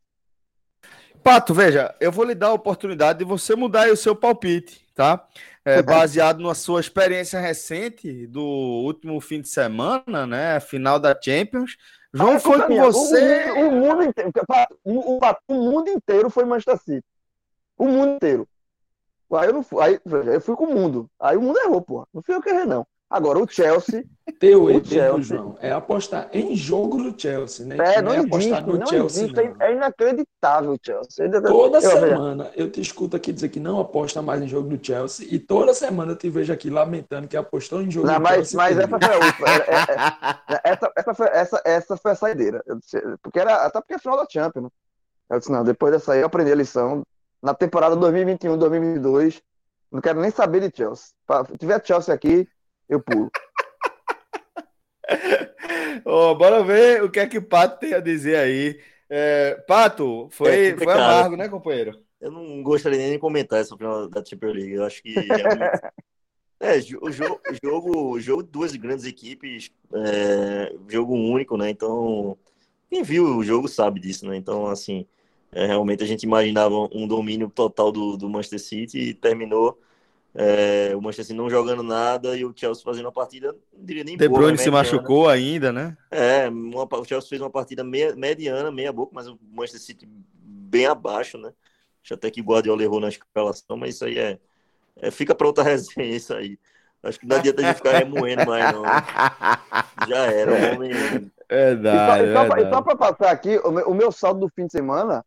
Pato, 1.23 1.55
veja, 1.55 1.95
eu 2.01 2.11
vou 2.11 2.25
lhe 2.25 2.35
dar 2.35 2.49
a 2.49 2.55
oportunidade 2.55 3.21
de 3.21 3.25
você 3.25 3.55
mudar 3.55 3.89
o 3.89 3.97
seu 3.97 4.17
palpite, 4.17 4.85
tá? 4.95 5.29
É, 5.65 5.83
baseado 5.83 6.43
na 6.43 6.55
sua 6.55 6.81
experiência 6.81 7.39
recente 7.39 8.27
do 8.27 8.43
último 8.43 9.21
fim 9.21 9.41
de 9.41 9.49
semana, 9.49 10.27
né? 10.27 10.59
Final 10.59 10.99
da 10.99 11.17
Champions. 11.23 11.77
João 12.13 12.37
ah, 12.37 12.41
foi 12.41 12.67
com 12.67 12.77
você. 12.77 13.51
O, 13.53 13.69
o, 13.69 13.71
mundo 13.71 14.03
inteiro, 14.03 14.33
o, 14.83 15.17
o, 15.17 15.21
o, 15.49 15.55
mundo 15.55 15.89
inteiro 15.91 16.31
foi 16.31 16.45
Manchester 16.45 16.79
City. 16.79 17.07
O 17.79 17.87
mundo 17.87 18.15
inteiro. 18.15 18.49
Aí 19.33 19.49
eu 19.49 19.53
não 19.53 19.63
fui, 19.63 19.85
aí 19.85 20.01
eu 20.05 20.41
fui 20.41 20.57
com 20.57 20.65
o 20.65 20.75
mundo. 20.75 21.09
Aí 21.21 21.37
o 21.37 21.43
mundo 21.43 21.61
errou, 21.61 21.81
pô. 21.83 22.09
Não 22.13 22.23
fui 22.23 22.35
eu 22.35 22.43
que 22.43 22.49
errei, 22.49 22.65
não. 22.65 22.85
Agora, 23.11 23.41
o 23.41 23.49
Chelsea. 23.49 24.05
Teu 24.39 24.67
o 24.67 24.85
Chelsea, 24.85 25.37
João, 25.37 25.59
é 25.61 25.73
apostar 25.73 26.31
em 26.33 26.55
jogo 26.55 27.03
do 27.03 27.21
Chelsea, 27.21 27.67
né? 27.67 27.77
É, 27.77 28.01
não, 28.01 28.13
não 28.13 28.21
é 28.21 28.25
apostar 28.25 28.65
no 28.65 28.79
não 28.79 28.87
Chelsea. 28.87 29.25
Existe. 29.25 29.55
É 29.59 29.73
inacreditável 29.73 30.73
o 30.75 30.79
Chelsea. 30.81 31.43
Toda 31.43 31.79
eu, 31.79 31.83
semana 31.83 32.51
eu 32.55 32.71
te 32.71 32.81
escuto 32.81 33.17
aqui 33.17 33.33
dizer 33.33 33.49
que 33.49 33.59
não 33.59 33.81
aposta 33.81 34.23
mais 34.23 34.41
em 34.41 34.47
jogo 34.47 34.69
do 34.69 34.87
Chelsea, 34.87 35.27
e 35.29 35.41
toda 35.41 35.75
semana 35.75 36.13
eu 36.13 36.17
te 36.17 36.31
vejo 36.31 36.53
aqui 36.53 36.71
lamentando 36.71 37.27
que 37.27 37.37
apostou 37.37 37.83
em 37.83 37.91
jogo 37.91 38.07
não, 38.07 38.15
do 38.15 38.23
mas, 38.23 38.35
Chelsea. 38.35 38.57
Mas 38.57 38.79
essa 38.79 38.99
foi 39.01 39.15
a 39.15 39.27
última. 39.27 39.49
É, 39.49 39.57
é, 39.57 40.55
é, 40.55 40.73
essa, 40.73 40.93
essa, 40.97 41.15
foi, 41.15 41.27
essa, 41.27 41.63
essa 41.65 41.97
foi 41.97 42.13
a 42.13 42.15
saideira. 42.15 42.65
Porque 43.21 43.41
era, 43.41 43.67
até 43.67 43.81
porque 43.81 43.95
é 43.95 43.99
final 43.99 44.17
da 44.17 44.27
Champions, 44.31 44.63
né? 44.63 44.71
Eu 45.31 45.39
disse, 45.41 45.51
não, 45.51 45.65
depois 45.65 45.93
dessa 45.93 46.13
aí 46.13 46.21
eu 46.21 46.27
aprendi 46.27 46.53
a 46.53 46.57
lição. 46.57 47.03
Na 47.43 47.55
temporada 47.55 47.97
2021, 47.97 48.57
2022, 48.57 49.43
não 49.91 50.01
quero 50.01 50.21
nem 50.21 50.31
saber 50.31 50.61
de 50.61 50.77
Chelsea. 50.77 51.07
Se 51.49 51.59
tiver 51.59 51.85
Chelsea 51.85 52.15
aqui, 52.15 52.49
eu 52.91 53.01
pulo. 53.01 53.31
oh, 56.05 56.35
bora 56.35 56.63
ver 56.65 57.03
o 57.03 57.11
que 57.11 57.21
é 57.21 57.27
que 57.27 57.39
o 57.39 57.43
Pato 57.43 57.79
tem 57.79 57.95
a 57.95 58.01
dizer 58.01 58.37
aí. 58.37 58.81
É, 59.09 59.55
Pato, 59.67 60.29
foi, 60.31 60.69
é 60.69 60.77
foi 60.77 60.93
amargo, 60.93 61.37
né, 61.37 61.49
companheiro? 61.49 62.01
Eu 62.21 62.31
não 62.31 62.63
gostaria 62.63 62.99
nem 62.99 63.13
de 63.13 63.19
comentar 63.19 63.61
essa 63.61 63.77
final 63.77 64.09
da 64.09 64.25
Champions 64.25 64.55
League. 64.55 64.73
Eu 64.73 64.85
acho 64.85 65.03
que 65.03 65.15
é, 66.61 66.77
é 66.77 66.79
o 67.01 67.11
jogo, 67.11 67.41
jogo, 67.63 68.21
jogo 68.21 68.43
de 68.43 68.51
duas 68.51 68.75
grandes 68.75 69.07
equipes, 69.07 69.71
é, 69.95 70.75
jogo 70.89 71.15
único, 71.15 71.57
né? 71.57 71.71
Então, 71.71 72.37
quem 72.91 73.03
viu 73.03 73.37
o 73.37 73.45
jogo 73.45 73.69
sabe 73.69 74.01
disso, 74.01 74.27
né? 74.27 74.37
Então, 74.37 74.67
assim, 74.67 75.07
é, 75.53 75.65
realmente 75.67 76.03
a 76.03 76.07
gente 76.07 76.25
imaginava 76.25 76.75
um 76.93 77.07
domínio 77.07 77.49
total 77.49 77.91
do, 77.93 78.17
do 78.17 78.29
Manchester 78.29 78.61
City 78.61 78.99
e 78.99 79.15
terminou 79.15 79.81
é, 80.35 80.93
o 80.95 81.01
Manchester 81.01 81.27
City 81.27 81.37
não 81.37 81.51
jogando 81.51 81.83
nada 81.83 82.37
e 82.37 82.45
o 82.45 82.53
Chelsea 82.55 82.85
fazendo 82.85 83.07
uma 83.07 83.13
partida, 83.13 83.53
não 83.73 83.85
diria 83.85 84.05
nem 84.05 84.17
De 84.17 84.29
boa, 84.29 84.41
Bruyne 84.41 84.57
né, 84.57 84.63
se 84.63 84.71
machucou 84.71 85.29
ainda, 85.29 85.73
né? 85.73 85.97
É, 86.11 86.49
uma, 86.49 86.85
o 86.85 87.05
Chelsea 87.05 87.29
fez 87.29 87.41
uma 87.41 87.51
partida 87.51 87.83
meia, 87.83 88.15
mediana, 88.15 88.71
meia 88.71 88.93
boca, 88.93 89.13
mas 89.15 89.27
o 89.27 89.39
Manchester 89.53 89.81
City 89.81 90.09
bem 90.09 90.87
abaixo, 90.87 91.37
né? 91.37 91.53
Acho 92.03 92.15
até 92.15 92.31
que 92.31 92.41
o 92.41 92.45
Guardiola 92.45 92.83
errou 92.83 93.01
na 93.01 93.09
escalação, 93.09 93.77
mas 93.77 93.97
isso 93.97 94.05
aí 94.05 94.19
é, 94.19 94.39
é 94.97 95.11
fica 95.11 95.35
para 95.35 95.47
outra 95.47 95.65
resenha 95.65 96.17
isso 96.17 96.33
aí. 96.33 96.59
Acho 97.03 97.19
que 97.19 97.27
não 97.27 97.37
adianta 97.37 97.63
a 97.63 97.65
gente 97.65 97.77
ficar 97.77 97.99
remoendo 97.99 98.47
mais, 98.47 98.73
não. 98.73 98.83
Né? 98.83 98.91
Já 100.07 100.27
era, 100.27 100.53
o 100.53 100.75
homem. 100.75 100.93
É 101.49 101.75
verdade, 101.75 102.25
e 102.25 102.33
só, 102.33 102.47
só, 102.47 102.71
só 102.71 102.83
para 102.83 102.97
passar 102.97 103.31
aqui, 103.33 103.59
o 103.59 103.73
meu, 103.73 103.89
o 103.89 103.95
meu 103.95 104.13
saldo 104.13 104.41
do 104.41 104.53
fim 104.55 104.67
de 104.67 104.73
semana 104.73 105.25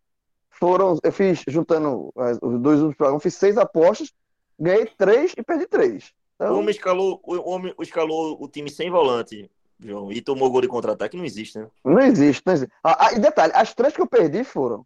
foram. 0.49 0.97
Eu 1.03 1.11
fiz, 1.11 1.43
juntando 1.47 2.13
os 2.41 2.59
dois 2.61 2.77
últimos 2.77 2.95
programas, 2.95 3.23
fiz 3.23 3.33
seis 3.33 3.57
apostas 3.57 4.13
ganhei 4.59 4.85
três 4.97 5.33
e 5.37 5.43
perdi 5.43 5.67
três. 5.67 6.13
Então... 6.35 6.55
O 6.55 6.59
homem 6.59 6.71
escalou 6.71 7.21
o, 7.23 7.49
homem 7.49 7.73
escalou 7.79 8.41
o 8.41 8.47
time 8.47 8.69
sem 8.69 8.89
volante, 8.89 9.49
João, 9.79 10.11
e 10.11 10.21
tomou 10.21 10.51
gol 10.51 10.61
de 10.61 10.67
contra-ataque, 10.67 11.17
não 11.17 11.25
existe, 11.25 11.59
né? 11.59 11.67
Não 11.83 11.99
existe, 11.99 12.41
não 12.45 12.53
existe. 12.53 12.73
Ah, 12.83 13.07
ah, 13.07 13.13
e 13.13 13.19
detalhe, 13.19 13.53
as 13.55 13.73
três 13.73 13.93
que 13.93 14.01
eu 14.01 14.07
perdi 14.07 14.43
foram 14.43 14.85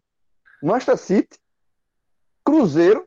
Manchester 0.62 0.98
City, 0.98 1.38
Cruzeiro, 2.44 3.06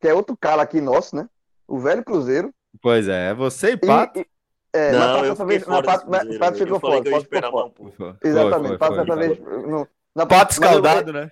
que 0.00 0.08
é 0.08 0.14
outro 0.14 0.36
cara 0.36 0.62
aqui 0.62 0.80
nosso, 0.80 1.16
né? 1.16 1.28
O 1.66 1.78
velho 1.78 2.04
Cruzeiro. 2.04 2.52
Pois 2.80 3.08
é, 3.08 3.34
você 3.34 3.72
e 3.72 3.76
Pato. 3.76 4.20
E, 4.20 4.26
é, 4.74 4.92
não, 4.92 5.24
eu 5.24 5.36
fiquei 5.36 5.60
fora 5.60 5.82
Pato, 5.82 6.06
Pato 6.38 6.58
ficou 6.58 6.80
fora. 6.80 7.02
Pato 7.02 7.28
ficou 7.28 7.50
fora. 7.92 8.12
Um. 8.22 8.28
Exatamente, 8.28 8.78
Pato 8.78 8.96
dessa 8.96 9.16
vez. 9.16 9.38
na, 10.14 10.26
Pato 10.26 10.52
escaldado, 10.52 11.12
né? 11.12 11.30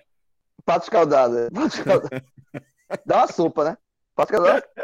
Pato 0.63 0.85
escaldado, 0.85 1.37
é. 1.39 1.49
Pato 1.49 1.75
escaldado. 1.75 2.23
Dá 3.05 3.17
uma 3.17 3.27
sopa, 3.27 3.63
né? 3.63 3.77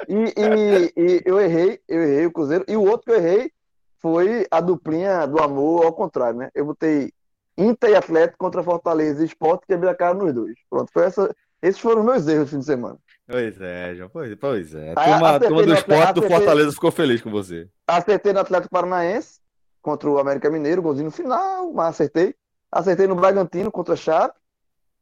E, 0.08 0.34
e, 0.38 0.94
e, 0.96 1.22
eu 1.26 1.40
errei, 1.40 1.80
eu 1.88 2.02
errei 2.02 2.26
o 2.26 2.32
Cruzeiro. 2.32 2.66
E 2.68 2.76
o 2.76 2.84
outro 2.84 3.06
que 3.06 3.12
eu 3.12 3.16
errei 3.16 3.52
foi 4.00 4.48
a 4.50 4.62
duplinha 4.62 5.26
do 5.26 5.40
amor 5.40 5.86
ao 5.86 5.94
contrário, 5.94 6.40
né? 6.40 6.50
Eu 6.54 6.66
botei 6.66 7.12
Inter 7.58 7.92
e 7.92 7.96
Atlético 7.96 8.38
contra 8.38 8.64
Fortaleza 8.64 9.22
e 9.22 9.26
Esporte 9.26 9.64
e 9.64 9.68
quebrei 9.68 9.92
a 9.92 9.96
cara 9.96 10.14
nos 10.14 10.34
dois. 10.34 10.56
Pronto, 10.70 10.92
foi 10.92 11.04
essa, 11.06 11.36
esses 11.62 11.82
foram 11.82 12.04
meus 12.04 12.28
erros 12.28 12.46
no 12.46 12.48
fim 12.48 12.60
de 12.60 12.66
semana. 12.66 12.98
Pois 13.28 13.60
é, 13.60 13.96
João, 13.96 14.10
pois, 14.10 14.34
pois 14.36 14.74
é. 14.74 14.94
A 14.96 15.04
turma, 15.04 15.36
a 15.36 15.40
turma 15.40 15.64
do 15.64 15.74
esporte 15.74 16.14
do 16.14 16.22
Fortaleza 16.22 16.72
ficou 16.72 16.92
feliz 16.92 17.22
com 17.22 17.30
você. 17.30 17.68
Acertei 17.86 18.32
no 18.32 18.40
Atlético 18.40 18.72
Paranaense 18.72 19.42
contra 19.82 20.10
o 20.10 20.20
América 20.20 20.50
Mineiro, 20.50 20.82
golzinho 20.82 21.06
no 21.06 21.12
final, 21.12 21.74
mas 21.74 21.90
acertei. 21.90 22.36
Acertei 22.72 23.08
no 23.08 23.16
Bragantino 23.16 23.72
contra 23.72 23.96
a 23.96 23.98
Chape 23.98 24.40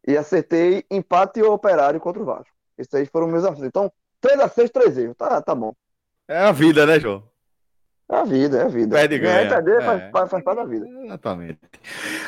e 0.08 0.18
acertei 0.18 0.86
empate 0.90 1.40
e 1.40 1.44
operário 1.44 2.00
contra 2.00 2.22
o 2.22 2.26
Vasco. 2.26 2.54
Esses 2.78 2.94
aí 2.94 3.06
foram 3.06 3.28
meus 3.28 3.44
acertos. 3.44 3.66
Então, 3.66 3.92
3 4.26 4.40
a 4.40 4.50
6, 4.50 4.70
3 4.72 4.98
erros. 4.98 5.16
Tá, 5.18 5.40
tá 5.42 5.54
bom. 5.54 5.74
É 6.28 6.40
a 6.40 6.52
vida, 6.52 6.86
né, 6.86 7.00
João? 7.00 7.24
É 8.08 8.16
a 8.18 8.24
vida, 8.24 8.58
é 8.60 8.62
a 8.64 8.68
vida. 8.68 8.96
Perde 8.96 9.18
ganha. 9.18 9.50
perder, 9.50 9.82
É. 9.82 10.12
faz, 10.12 10.30
faz, 10.30 10.44
parte 10.44 10.58
da 10.58 10.64
vida. 10.64 10.88
Exatamente. 11.06 11.60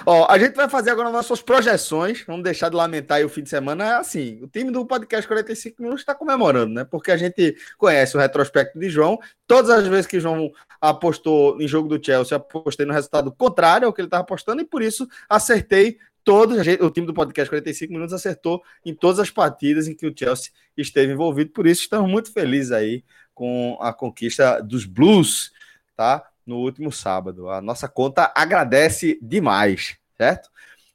Ó, 0.08 0.26
a 0.28 0.38
gente 0.40 0.56
vai 0.56 0.68
fazer 0.68 0.90
agora 0.90 1.12
nossas 1.12 1.40
projeções. 1.42 2.24
Vamos 2.26 2.44
deixar 2.44 2.70
de 2.70 2.76
lamentar 2.76 3.18
aí 3.18 3.24
o 3.24 3.30
fim 3.30 3.44
de 3.44 3.50
semana. 3.50 3.86
É 3.86 3.94
assim, 3.96 4.40
o 4.42 4.48
time 4.48 4.72
do 4.72 4.84
podcast 4.88 5.28
45 5.28 5.80
minutos 5.82 6.02
está 6.02 6.16
comemorando, 6.16 6.74
né? 6.74 6.84
Porque 6.84 7.12
a 7.12 7.18
gente 7.18 7.56
conhece 7.78 8.18
o 8.18 8.20
retrospecto 8.20 8.80
de 8.80 8.90
João. 8.90 9.20
Todas 9.46 9.70
as 9.70 9.86
vezes 9.86 10.08
que 10.08 10.20
João 10.20 10.52
apostou 10.82 11.62
em 11.62 11.68
jogo 11.68 11.88
do 11.88 12.04
Chelsea, 12.04 12.36
apostei 12.38 12.86
no 12.86 12.94
resultado 12.94 13.32
contrário 13.32 13.88
ao 13.88 13.94
que 13.94 14.02
ele 14.02 14.08
estava 14.08 14.22
apostando, 14.22 14.62
e 14.62 14.66
por 14.66 14.82
isso 14.82 15.08
acertei 15.30 15.98
todos. 16.28 16.58
O 16.82 16.92
time 16.92 17.08
do 17.08 17.14
podcast 17.14 17.50
45 17.50 17.94
minutos 17.94 18.14
acertou 18.14 18.62
em 18.86 18.94
todas 18.94 19.18
as 19.18 19.32
partidas 19.32 19.88
em 19.88 19.96
que 19.96 20.06
o 20.06 20.14
Chelsea 20.14 20.52
esteve 20.76 21.14
envolvido. 21.14 21.52
Por 21.52 21.66
isso, 21.66 21.84
estamos 21.84 22.12
muito 22.12 22.34
felizes 22.34 22.74
aí 22.74 23.02
com 23.34 23.78
a 23.80 23.94
conquista 23.94 24.62
dos 24.62 24.84
Blues, 24.84 25.54
tá? 25.96 26.28
No 26.46 26.58
último 26.58 26.92
sábado. 26.92 27.50
A 27.50 27.62
nossa 27.62 27.88
conta 27.88 28.30
agradece 28.36 29.18
demais, 29.22 29.96
certo? 30.18 30.50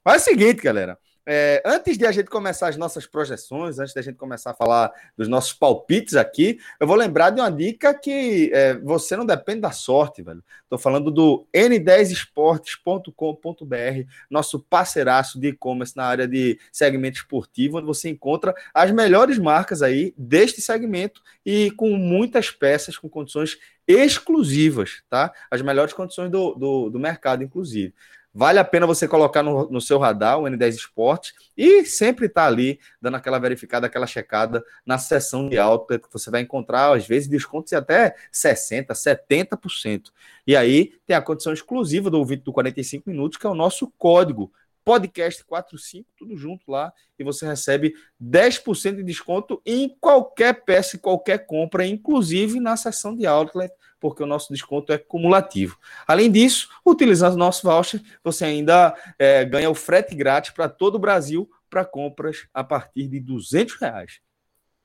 Mas 0.05 0.27
é 0.27 0.31
o 0.31 0.33
seguinte, 0.35 0.61
galera. 0.61 0.99
É, 1.25 1.63
antes 1.65 1.97
de 1.97 2.05
a 2.05 2.11
gente 2.11 2.29
começar 2.29 2.67
as 2.67 2.75
nossas 2.75 3.05
projeções, 3.05 3.79
antes 3.79 3.93
da 3.93 4.01
gente 4.01 4.17
começar 4.17 4.51
a 4.51 4.53
falar 4.53 4.91
dos 5.17 5.29
nossos 5.29 5.53
palpites 5.53 6.15
aqui, 6.15 6.59
eu 6.79 6.85
vou 6.85 6.97
lembrar 6.97 7.29
de 7.29 7.39
uma 7.39 7.49
dica 7.49 7.93
que 7.93 8.51
é, 8.53 8.73
você 8.75 9.15
não 9.15 9.25
depende 9.25 9.61
da 9.61 9.71
sorte, 9.71 10.21
velho. 10.21 10.43
Estou 10.63 10.77
falando 10.77 11.09
do 11.09 11.47
n10esportes.com.br, 11.53 14.09
nosso 14.29 14.59
parceiraço 14.59 15.39
de 15.39 15.47
e-commerce 15.49 15.95
na 15.95 16.05
área 16.05 16.27
de 16.27 16.59
segmento 16.71 17.17
esportivo, 17.17 17.77
onde 17.77 17.87
você 17.87 18.09
encontra 18.09 18.53
as 18.73 18.91
melhores 18.91 19.37
marcas 19.37 19.81
aí 19.81 20.13
deste 20.17 20.59
segmento 20.61 21.21
e 21.45 21.71
com 21.71 21.91
muitas 21.91 22.51
peças 22.51 22.97
com 22.97 23.07
condições 23.07 23.57
exclusivas, 23.87 25.03
tá? 25.09 25.31
As 25.51 25.61
melhores 25.61 25.93
condições 25.93 26.29
do, 26.29 26.53
do, 26.55 26.89
do 26.89 26.99
mercado, 26.99 27.43
inclusive. 27.43 27.93
Vale 28.35 28.57
a 28.57 28.63
pena 28.63 28.87
você 28.87 29.07
colocar 29.07 29.43
no, 29.43 29.69
no 29.69 29.79
seu 29.79 29.99
radar 29.99 30.39
o 30.39 30.43
N10 30.43 30.69
Esportes 30.69 31.33
e 31.55 31.85
sempre 31.85 32.25
estar 32.25 32.47
ali 32.47 32.79
dando 32.99 33.15
aquela 33.15 33.37
verificada, 33.37 33.85
aquela 33.85 34.07
checada 34.07 34.63
na 34.83 34.97
seção 34.97 35.47
de 35.47 35.59
alta, 35.59 35.99
que 35.99 36.11
você 36.11 36.31
vai 36.31 36.41
encontrar, 36.41 36.95
às 36.95 37.05
vezes, 37.05 37.27
descontos 37.27 37.69
de 37.69 37.75
até 37.75 38.15
60%, 38.33 38.87
70%. 38.87 40.11
E 40.47 40.55
aí 40.55 40.93
tem 41.05 41.15
a 41.15 41.21
condição 41.21 41.53
exclusiva 41.53 42.09
do 42.09 42.17
ouvinte 42.17 42.43
do 42.43 42.51
45 42.51 43.07
minutos, 43.07 43.37
que 43.37 43.45
é 43.45 43.49
o 43.49 43.53
nosso 43.53 43.91
código 43.99 44.51
podcast45, 44.83 46.05
tudo 46.17 46.35
junto 46.35 46.69
lá, 46.69 46.91
e 47.17 47.23
você 47.23 47.45
recebe 47.45 47.93
10% 48.21 48.97
de 48.97 49.03
desconto 49.03 49.61
em 49.65 49.95
qualquer 49.99 50.65
peça, 50.65 50.97
qualquer 50.97 51.45
compra, 51.45 51.85
inclusive 51.85 52.59
na 52.59 52.75
seção 52.75 53.15
de 53.15 53.25
outlet, 53.25 53.73
porque 54.03 54.21
o 54.21 54.25
nosso 54.25 54.51
desconto 54.51 54.91
é 54.91 54.97
cumulativo. 54.97 55.77
Além 56.05 56.29
disso, 56.29 56.67
utilizando 56.85 57.35
o 57.35 57.37
nosso 57.37 57.65
voucher, 57.65 58.01
você 58.21 58.43
ainda 58.43 58.93
é, 59.17 59.45
ganha 59.45 59.69
o 59.69 59.73
frete 59.73 60.13
grátis 60.13 60.51
para 60.51 60.67
todo 60.67 60.95
o 60.95 60.99
Brasil 60.99 61.49
para 61.69 61.85
compras 61.85 62.45
a 62.53 62.65
partir 62.65 63.07
de 63.07 63.21
200 63.21 63.75
reais. 63.75 64.19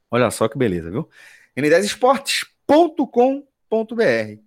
Olha 0.09 0.31
só 0.31 0.46
que 0.46 0.57
beleza, 0.57 0.88
viu? 0.88 1.09
n10esportes.com.br 1.57 4.40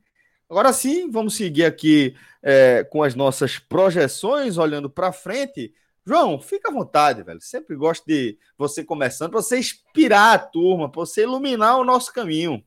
Agora 0.50 0.72
sim, 0.72 1.12
vamos 1.12 1.36
seguir 1.36 1.66
aqui 1.66 2.16
é, 2.42 2.86
com 2.86 3.04
as 3.04 3.14
nossas 3.14 3.60
projeções, 3.60 4.58
olhando 4.58 4.90
para 4.90 5.12
frente. 5.12 5.74
João, 6.06 6.40
fica 6.40 6.70
à 6.70 6.74
vontade, 6.74 7.24
velho. 7.24 7.42
Sempre 7.42 7.76
gosto 7.76 8.06
de 8.06 8.40
você 8.58 8.86
começando, 8.86 9.32
para 9.32 9.42
você 9.42 9.60
inspirar 9.60 10.34
a 10.34 10.40
turma, 10.40 10.90
para 10.90 11.02
você 11.02 11.24
iluminar 11.24 11.78
o 11.78 11.84
nosso 11.84 12.14
caminho. 12.14 12.64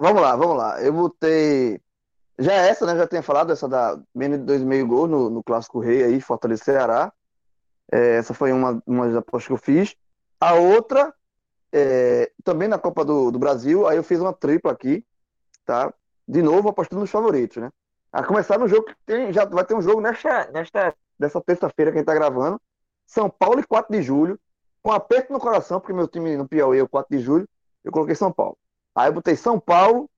Vamos 0.00 0.22
lá, 0.22 0.34
vamos 0.34 0.56
lá. 0.56 0.80
Eu 0.82 0.94
botei. 0.94 1.78
Já 2.38 2.54
é 2.54 2.70
essa, 2.70 2.86
né? 2.86 2.96
Já 2.96 3.06
tinha 3.06 3.22
falado, 3.22 3.52
essa 3.52 3.68
da 3.68 4.00
menos 4.14 4.38
de 4.38 4.44
dois 4.46 4.62
meio 4.62 4.86
gol 4.86 5.06
no, 5.06 5.28
no 5.28 5.42
Clássico 5.44 5.78
Rei 5.78 6.02
aí, 6.02 6.20
Fortaleza 6.22 6.64
Ceará. 6.64 7.12
É, 7.92 8.16
essa 8.16 8.32
foi 8.32 8.50
uma, 8.50 8.82
uma 8.86 9.06
das 9.06 9.16
apostas 9.16 9.46
que 9.48 9.52
eu 9.52 9.58
fiz. 9.58 9.94
A 10.40 10.54
outra, 10.54 11.12
é, 11.70 12.32
também 12.42 12.66
na 12.66 12.78
Copa 12.78 13.04
do, 13.04 13.30
do 13.30 13.38
Brasil, 13.38 13.86
aí 13.86 13.98
eu 13.98 14.02
fiz 14.02 14.18
uma 14.20 14.32
tripla 14.32 14.72
aqui, 14.72 15.04
tá? 15.66 15.92
De 16.26 16.40
novo, 16.40 16.70
apostando 16.70 17.02
nos 17.02 17.10
favoritos, 17.10 17.58
né? 17.58 17.70
A 18.10 18.24
começar 18.24 18.58
no 18.58 18.68
jogo 18.68 18.86
que 18.86 18.94
tem, 19.04 19.30
já 19.34 19.44
vai 19.44 19.66
ter 19.66 19.74
um 19.74 19.82
jogo 19.82 20.00
nesta, 20.00 20.50
nesta 20.50 20.94
dessa 21.18 21.42
terça-feira 21.42 21.92
que 21.92 21.98
a 21.98 22.00
gente 22.00 22.06
tá 22.06 22.14
gravando. 22.14 22.58
São 23.06 23.28
Paulo 23.28 23.60
e 23.60 23.66
4 23.66 23.94
de 23.94 24.02
julho. 24.02 24.40
Com 24.82 24.92
aperto 24.92 25.30
no 25.30 25.38
coração, 25.38 25.78
porque 25.78 25.92
meu 25.92 26.08
time 26.08 26.38
no 26.38 26.48
Piauí 26.48 26.78
é 26.78 26.82
o 26.82 26.88
4 26.88 27.14
de 27.14 27.22
julho, 27.22 27.46
eu 27.84 27.92
coloquei 27.92 28.14
São 28.14 28.32
Paulo. 28.32 28.56
Aí 28.94 29.08
eu 29.08 29.12
botei 29.12 29.36
São 29.36 29.58
Paulo 29.58 30.08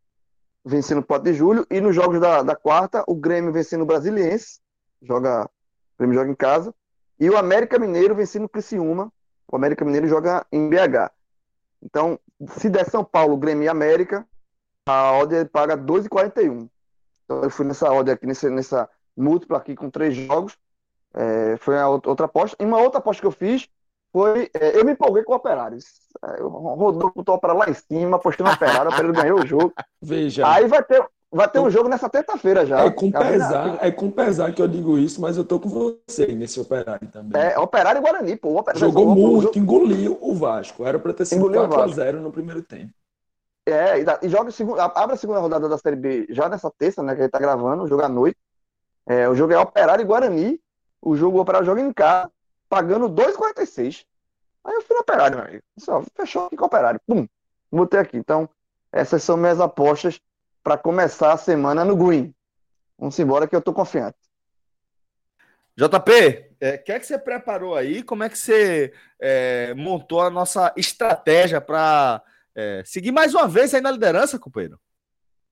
vencendo 0.65 0.99
o 0.99 1.05
4 1.05 1.31
de 1.31 1.37
julho 1.37 1.67
e 1.71 1.81
nos 1.81 1.95
jogos 1.95 2.21
da, 2.21 2.43
da 2.43 2.55
quarta, 2.55 3.05
o 3.07 3.15
Grêmio 3.15 3.53
vencendo 3.53 3.83
o 3.83 3.87
Brasiliense, 3.87 4.61
joga, 5.03 5.45
o 5.45 5.99
Grêmio 5.99 6.15
joga 6.15 6.31
em 6.31 6.35
casa, 6.35 6.75
e 7.19 7.29
o 7.29 7.37
América 7.37 7.79
Mineiro 7.79 8.15
vencendo 8.15 8.45
o 8.45 8.49
Criciúma, 8.49 9.13
o 9.51 9.57
América 9.57 9.85
Mineiro 9.85 10.07
joga 10.07 10.47
em 10.53 10.69
BH. 10.69 11.11
Então, 11.83 12.19
se 12.57 12.71
der 12.71 12.89
São 12.89 13.05
Paulo, 13.05 13.37
Grêmio 13.37 13.65
e 13.65 13.69
América, 13.69 14.27
a 14.87 15.13
odd 15.19 15.45
paga 15.47 15.77
2,41. 15.77 16.69
Então 17.25 17.43
eu 17.43 17.51
fui 17.51 17.67
nessa 17.67 17.93
odd 17.93 18.11
aqui, 18.11 18.27
nessa, 18.27 18.51
nessa 18.51 18.89
múltipla 19.17 19.59
aqui 19.59 19.75
com 19.75 19.91
três 19.91 20.15
jogos, 20.15 20.57
é, 21.15 21.57
foi 21.59 21.79
a 21.79 21.89
outra 21.89 22.27
aposta. 22.27 22.57
E 22.61 22.65
uma 22.65 22.79
outra 22.79 22.99
aposta 22.99 23.21
que 23.21 23.27
eu 23.27 23.33
fiz 23.33 23.69
foi, 24.13 24.51
é, 24.55 24.79
eu 24.79 24.85
me 24.85 24.93
empolguei 24.93 25.23
com 25.23 25.33
o 25.33 25.37
Operário. 25.37 25.79
É, 26.25 26.41
Eu 26.41 26.49
rodou 26.49 27.11
com 27.11 27.21
o 27.27 27.35
Operário 27.35 27.61
lá 27.61 27.71
em 27.71 27.75
cima, 27.75 28.17
apostei 28.17 28.45
no 28.45 28.53
Operário, 28.53 28.91
o 28.91 28.93
Operário 28.93 29.15
ganhou 29.15 29.41
o 29.41 29.47
jogo. 29.47 29.73
Veja, 30.03 30.47
Aí 30.47 30.67
vai 30.69 30.83
ter, 30.83 31.03
vai 31.31 31.49
ter 31.49 31.61
um 31.61 31.71
jogo 31.71 31.89
nessa 31.89 32.11
terça-feira 32.11 32.67
já. 32.67 32.85
é 32.85 32.91
com 32.91 33.11
pesar, 33.11 33.79
é 33.81 33.91
com 33.91 34.11
pesar 34.11 34.53
que 34.53 34.61
eu 34.61 34.69
digo 34.69 34.99
isso, 34.99 35.21
mas 35.21 35.39
eu 35.39 35.45
tô 35.45 35.59
com 35.59 35.69
você 35.69 36.27
nesse 36.27 36.61
operário 36.61 37.09
também. 37.09 37.41
É, 37.41 37.59
Operário 37.59 38.01
e 38.01 38.03
Guarani, 38.03 38.37
pô. 38.37 38.59
Operário 38.59 38.81
Jogou 38.81 39.15
muito, 39.15 39.59
engoliu 39.59 40.19
o 40.21 40.35
Vasco. 40.35 40.85
Era 40.85 40.99
para 40.99 41.15
ter 41.15 41.25
sido 41.25 41.39
Engoliu 41.39 41.63
o 41.63 41.69
4 41.69 41.75
a 41.75 41.87
Vasco. 41.87 41.97
0 41.97 42.21
no 42.21 42.31
primeiro 42.31 42.63
tempo. 42.63 42.93
É, 43.65 44.01
e, 44.01 44.05
e 44.27 44.29
joga 44.29 44.51
abre 44.95 45.15
a 45.15 45.17
segunda 45.17 45.39
rodada 45.39 45.69
da 45.69 45.79
Série 45.79 45.97
B 45.97 46.27
já 46.31 46.49
nessa 46.49 46.71
terça, 46.77 47.03
né, 47.03 47.15
que 47.15 47.21
a 47.21 47.25
gente 47.25 47.33
tá 47.33 47.39
gravando, 47.39 47.85
o 47.85 47.89
jogo 47.89 48.03
à 48.03 48.09
noite. 48.09 48.37
É, 49.07 49.29
o 49.29 49.35
jogo 49.35 49.53
é 49.53 49.59
Operário 49.59 50.03
e 50.03 50.05
Guarani. 50.07 50.61
O 51.01 51.17
jogo 51.17 51.39
o 51.39 51.41
Operário 51.41 51.67
joga 51.67 51.81
em 51.81 51.93
casa, 51.93 52.31
pagando 52.73 53.07
2,46. 53.07 54.07
Aí 54.65 54.73
eu 54.73 54.81
fui 54.81 54.97
no 54.97 55.03
Operário, 55.03 55.37
meu 55.37 55.47
amigo. 55.47 55.63
Só, 55.79 56.03
fechou 56.17 56.47
aqui 56.47 56.57
com 56.57 56.65
o 56.65 56.67
Operário. 56.67 56.99
Pum, 57.07 57.29
botei 57.71 58.01
aqui. 58.01 58.17
Então, 58.17 58.49
essas 58.91 59.23
são 59.23 59.37
minhas 59.37 59.61
apostas 59.61 60.19
para 60.63 60.79
começar 60.79 61.35
a 61.35 61.37
semana 61.37 61.85
no 61.85 61.95
Green. 61.95 62.35
Vamos 62.99 63.19
embora 63.19 63.47
que 63.47 63.55
eu 63.55 63.61
tô 63.61 63.75
confiante. 63.75 64.17
JP, 65.77 66.51
é, 66.61 66.77
o 66.77 66.83
que 66.83 66.93
é 66.93 66.99
que 66.99 67.05
você 67.05 67.19
preparou 67.19 67.77
aí? 67.77 68.03
Como 68.03 68.25
é 68.25 68.31
que 68.31 68.39
você 68.39 68.95
é, 69.21 69.75
montou 69.75 70.23
a 70.23 70.31
nossa 70.31 70.73
estratégia 70.75 71.61
para 71.61 72.23
seguir 72.87 73.13
mais 73.13 73.35
uma 73.35 73.47
vez 73.47 73.75
aí 73.75 73.83
na 73.83 73.91
liderança, 73.91 74.39
companheiro? 74.39 74.81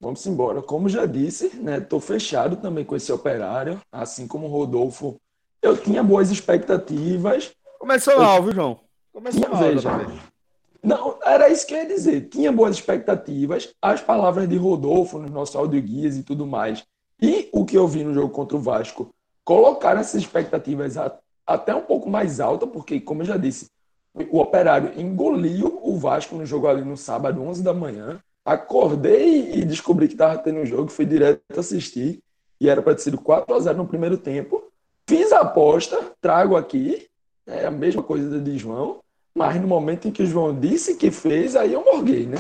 Vamos 0.00 0.24
embora. 0.24 0.62
Como 0.62 0.88
já 0.88 1.04
disse, 1.04 1.54
né? 1.56 1.80
Tô 1.80 2.00
fechado 2.00 2.56
também 2.56 2.82
com 2.82 2.96
esse 2.96 3.12
operário, 3.12 3.78
assim 3.92 4.26
como 4.26 4.46
o 4.46 4.50
Rodolfo. 4.50 5.20
Eu 5.62 5.76
tinha 5.76 6.02
boas 6.02 6.30
expectativas. 6.30 7.52
Começou 7.78 8.14
Eu- 8.14 8.20
mal, 8.20 8.42
viu, 8.42 8.52
João? 8.52 8.80
Começou 9.12 9.40
Tinha, 9.40 9.52
mal, 9.52 9.62
veja. 9.62 9.90
Não, 10.82 11.18
era 11.22 11.48
isso 11.50 11.66
que 11.66 11.74
eu 11.74 11.78
ia 11.78 11.86
dizer. 11.86 12.28
Tinha 12.28 12.50
boas 12.50 12.76
expectativas, 12.76 13.74
as 13.82 14.00
palavras 14.00 14.48
de 14.48 14.56
Rodolfo 14.56 15.18
nos 15.18 15.30
nossos 15.30 15.54
audioguias 15.56 16.16
e 16.16 16.22
tudo 16.22 16.46
mais. 16.46 16.84
E 17.20 17.50
o 17.52 17.66
que 17.66 17.76
eu 17.76 17.86
vi 17.86 18.02
no 18.02 18.14
jogo 18.14 18.30
contra 18.30 18.56
o 18.56 18.60
Vasco, 18.60 19.10
colocaram 19.44 20.00
essas 20.00 20.22
expectativas 20.22 20.96
a- 20.96 21.18
até 21.46 21.74
um 21.74 21.82
pouco 21.82 22.08
mais 22.08 22.40
alta, 22.40 22.66
porque, 22.66 22.98
como 23.00 23.20
eu 23.22 23.26
já 23.26 23.36
disse, 23.36 23.66
o 24.30 24.38
Operário 24.38 24.98
engoliu 24.98 25.80
o 25.82 25.96
Vasco 25.98 26.34
no 26.34 26.46
jogo 26.46 26.66
ali 26.66 26.82
no 26.82 26.96
sábado, 26.96 27.42
11 27.42 27.62
da 27.62 27.74
manhã. 27.74 28.18
Acordei 28.44 29.52
e 29.52 29.64
descobri 29.64 30.08
que 30.08 30.14
estava 30.14 30.38
tendo 30.38 30.60
um 30.60 30.66
jogo, 30.66 30.88
fui 30.90 31.04
direto 31.04 31.42
assistir, 31.58 32.20
e 32.60 32.68
era 32.68 32.80
para 32.80 32.94
ter 32.94 33.02
sido 33.02 33.20
4 33.20 33.54
a 33.54 33.60
0 33.60 33.76
no 33.78 33.86
primeiro 33.86 34.16
tempo. 34.16 34.62
Aposta, 35.40 36.12
trago 36.20 36.56
aqui, 36.56 37.08
é 37.46 37.66
a 37.66 37.70
mesma 37.70 38.02
coisa 38.02 38.38
de 38.40 38.58
João. 38.58 39.00
Mas 39.34 39.60
no 39.60 39.66
momento 39.68 40.08
em 40.08 40.10
que 40.10 40.22
o 40.22 40.26
João 40.26 40.58
disse 40.58 40.96
que 40.96 41.10
fez, 41.10 41.54
aí 41.54 41.72
eu 41.72 41.84
morguei, 41.84 42.26
né? 42.26 42.36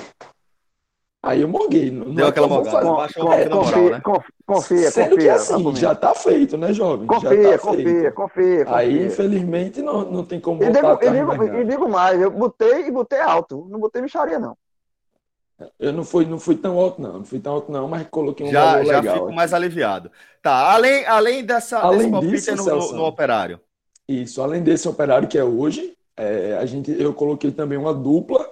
Aí 1.22 1.42
eu 1.42 1.48
morguei. 1.48 1.90
Não, 1.90 2.06
não 2.06 2.14
Deu 2.14 2.26
é 2.26 2.32
que 2.32 2.40
aquela 2.40 2.48
morgada. 2.48 2.92
Baixou 2.92 3.32
É, 3.32 3.48
moral, 3.48 3.60
confia, 3.66 3.90
né? 3.90 4.00
conf- 4.00 4.30
confia, 4.46 4.90
Sendo 4.90 5.08
que 5.10 5.14
confia. 5.14 5.34
assim, 5.34 5.62
vamos 5.62 5.78
já 5.78 5.94
tá 5.94 6.14
feito, 6.14 6.56
né, 6.56 6.72
jovem? 6.72 7.06
Já 7.06 7.14
Confia, 7.14 7.42
tá 7.42 7.58
feito. 7.58 7.66
confia, 7.66 8.12
confia, 8.12 8.66
Aí, 8.66 8.88
confia. 8.88 9.06
infelizmente, 9.06 9.82
não, 9.82 10.10
não 10.10 10.24
tem 10.24 10.40
como 10.40 10.62
E 10.62 10.64
voltar 10.64 10.80
digo, 10.80 10.88
e, 10.88 10.94
atrás 10.94 11.18
digo, 11.18 11.44
e 11.58 11.64
digo 11.64 11.88
mais, 11.88 12.20
eu 12.20 12.30
botei 12.30 12.86
e 12.86 12.90
botei 12.90 13.20
alto. 13.20 13.66
Não 13.70 13.78
botei 13.78 14.00
micharia, 14.02 14.38
não. 14.38 14.56
Eu 15.78 15.92
não 15.92 16.04
fui, 16.04 16.24
não 16.26 16.38
fui 16.38 16.56
tão 16.56 16.78
alto, 16.78 17.00
não. 17.02 17.18
Não 17.18 17.24
fui 17.24 17.38
tão 17.38 17.54
alto, 17.54 17.70
não, 17.70 17.86
mas 17.88 18.06
coloquei 18.10 18.46
um 18.46 18.50
Já, 18.50 18.64
valor 18.72 18.86
já 18.86 19.00
legal. 19.00 19.14
fico 19.16 19.32
mais 19.32 19.52
aliviado. 19.52 20.10
Tá, 20.42 20.72
além, 20.72 21.04
além 21.06 21.44
dessa, 21.44 21.78
Além 21.80 21.98
desse 21.98 22.10
palpite 22.10 22.32
disso, 22.34 22.56
no, 22.56 22.62
Celso. 22.64 22.92
no- 22.92 22.98
no 22.98 23.04
operário. 23.06 23.60
Isso, 24.08 24.42
além 24.42 24.62
desse 24.62 24.88
operário 24.88 25.28
que 25.28 25.38
é 25.38 25.44
hoje, 25.44 25.94
é, 26.16 26.56
a 26.58 26.66
gente, 26.66 26.90
eu 27.00 27.12
coloquei 27.14 27.50
também 27.52 27.78
uma 27.78 27.94
dupla 27.94 28.44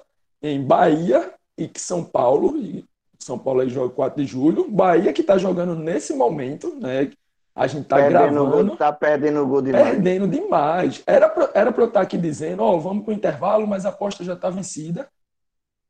em 0.42 0.62
Bahia 0.62 1.32
e 1.56 1.66
que 1.66 1.80
São 1.80 2.04
Paulo. 2.04 2.56
E 2.58 2.84
São 3.18 3.38
Paulo 3.38 3.60
aí 3.60 3.68
joga 3.68 3.92
4 3.94 4.22
de 4.22 4.28
julho. 4.30 4.70
Bahia 4.70 5.12
que 5.12 5.20
está 5.22 5.36
jogando 5.38 5.74
nesse 5.74 6.14
momento, 6.14 6.74
né? 6.80 7.10
A 7.56 7.66
gente 7.66 7.82
está 7.82 7.96
Perdendo 7.96 8.12
gravando. 8.44 8.66
gol, 8.68 8.76
tá 8.76 8.92
perdendo 8.92 9.42
o 9.42 9.46
gol 9.48 9.60
demais. 9.60 9.84
Perdendo 9.88 10.28
demais. 10.28 11.02
Era 11.04 11.28
pra, 11.28 11.50
era 11.52 11.72
pra 11.72 11.82
eu 11.82 11.88
estar 11.88 12.02
aqui 12.02 12.16
dizendo, 12.16 12.62
ó, 12.62 12.76
vamos 12.78 13.04
pro 13.04 13.12
intervalo, 13.12 13.66
mas 13.66 13.84
a 13.84 13.88
aposta 13.88 14.22
já 14.22 14.34
está 14.34 14.48
vencida. 14.48 15.08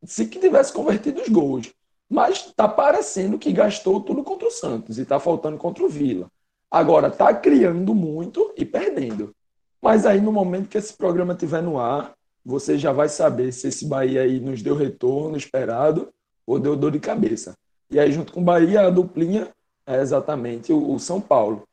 Se 0.05 0.27
que 0.27 0.39
tivesse 0.39 0.73
convertido 0.73 1.21
os 1.21 1.29
gols. 1.29 1.73
Mas 2.09 2.47
está 2.47 2.67
parecendo 2.67 3.39
que 3.39 3.53
gastou 3.53 4.01
tudo 4.01 4.23
contra 4.25 4.49
o 4.49 4.51
Santos 4.51 4.99
e 4.99 5.03
está 5.03 5.21
faltando 5.21 5.59
contra 5.59 5.85
o 5.85 5.89
Vila. 5.89 6.31
Agora, 6.71 7.09
está 7.09 7.35
criando 7.35 7.95
muito 7.95 8.53
e 8.57 8.65
perdendo. 8.65 9.35
Mas 9.81 10.07
aí, 10.07 10.21
no 10.21 10.33
momento 10.33 10.69
que 10.69 10.79
esse 10.79 10.95
programa 10.95 11.35
estiver 11.35 11.63
no 11.63 11.79
ar, 11.79 12.15
você 12.45 12.79
já 12.79 12.93
vai 12.93 13.09
saber 13.09 13.53
se 13.53 13.69
esse 13.69 13.87
Bahia 13.87 14.23
aí 14.23 14.41
nos 14.41 14.63
deu 14.63 14.75
retorno 14.75 15.37
esperado 15.37 16.09
ou 16.47 16.59
deu 16.59 16.75
dor 16.75 16.93
de 16.93 16.99
cabeça. 16.99 17.55
E 17.91 17.99
aí, 17.99 18.11
junto 18.11 18.33
com 18.33 18.41
o 18.41 18.45
Bahia, 18.45 18.83
a 18.83 18.91
duplinha 18.91 19.49
é 19.87 20.01
exatamente 20.01 20.73
o, 20.73 20.99
São 20.99 21.21
Paulo. 21.21 21.65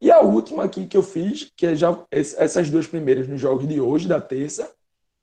E 0.00 0.10
a 0.10 0.20
última 0.20 0.64
aqui 0.64 0.86
que 0.86 0.96
eu 0.96 1.02
fiz, 1.02 1.50
que 1.56 1.66
é 1.66 1.74
já 1.74 1.96
essas 2.10 2.70
duas 2.70 2.86
primeiras 2.86 3.26
nos 3.26 3.40
jogos 3.40 3.66
de 3.66 3.80
hoje, 3.80 4.06
da 4.06 4.20
terça, 4.20 4.70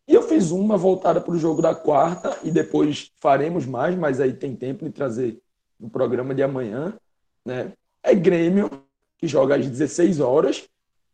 e 0.07 0.13
eu 0.13 0.21
fiz 0.23 0.51
uma 0.51 0.77
voltada 0.77 1.21
para 1.21 1.33
o 1.33 1.37
jogo 1.37 1.61
da 1.61 1.73
quarta, 1.73 2.37
e 2.43 2.51
depois 2.51 3.11
faremos 3.19 3.65
mais, 3.65 3.95
mas 3.95 4.19
aí 4.19 4.33
tem 4.33 4.55
tempo 4.55 4.83
de 4.83 4.91
trazer 4.91 5.39
no 5.79 5.89
programa 5.89 6.35
de 6.35 6.43
amanhã, 6.43 6.93
né? 7.45 7.73
É 8.01 8.13
Grêmio, 8.13 8.69
que 9.17 9.27
joga 9.27 9.55
às 9.55 9.65
16 9.65 10.19
horas, 10.19 10.67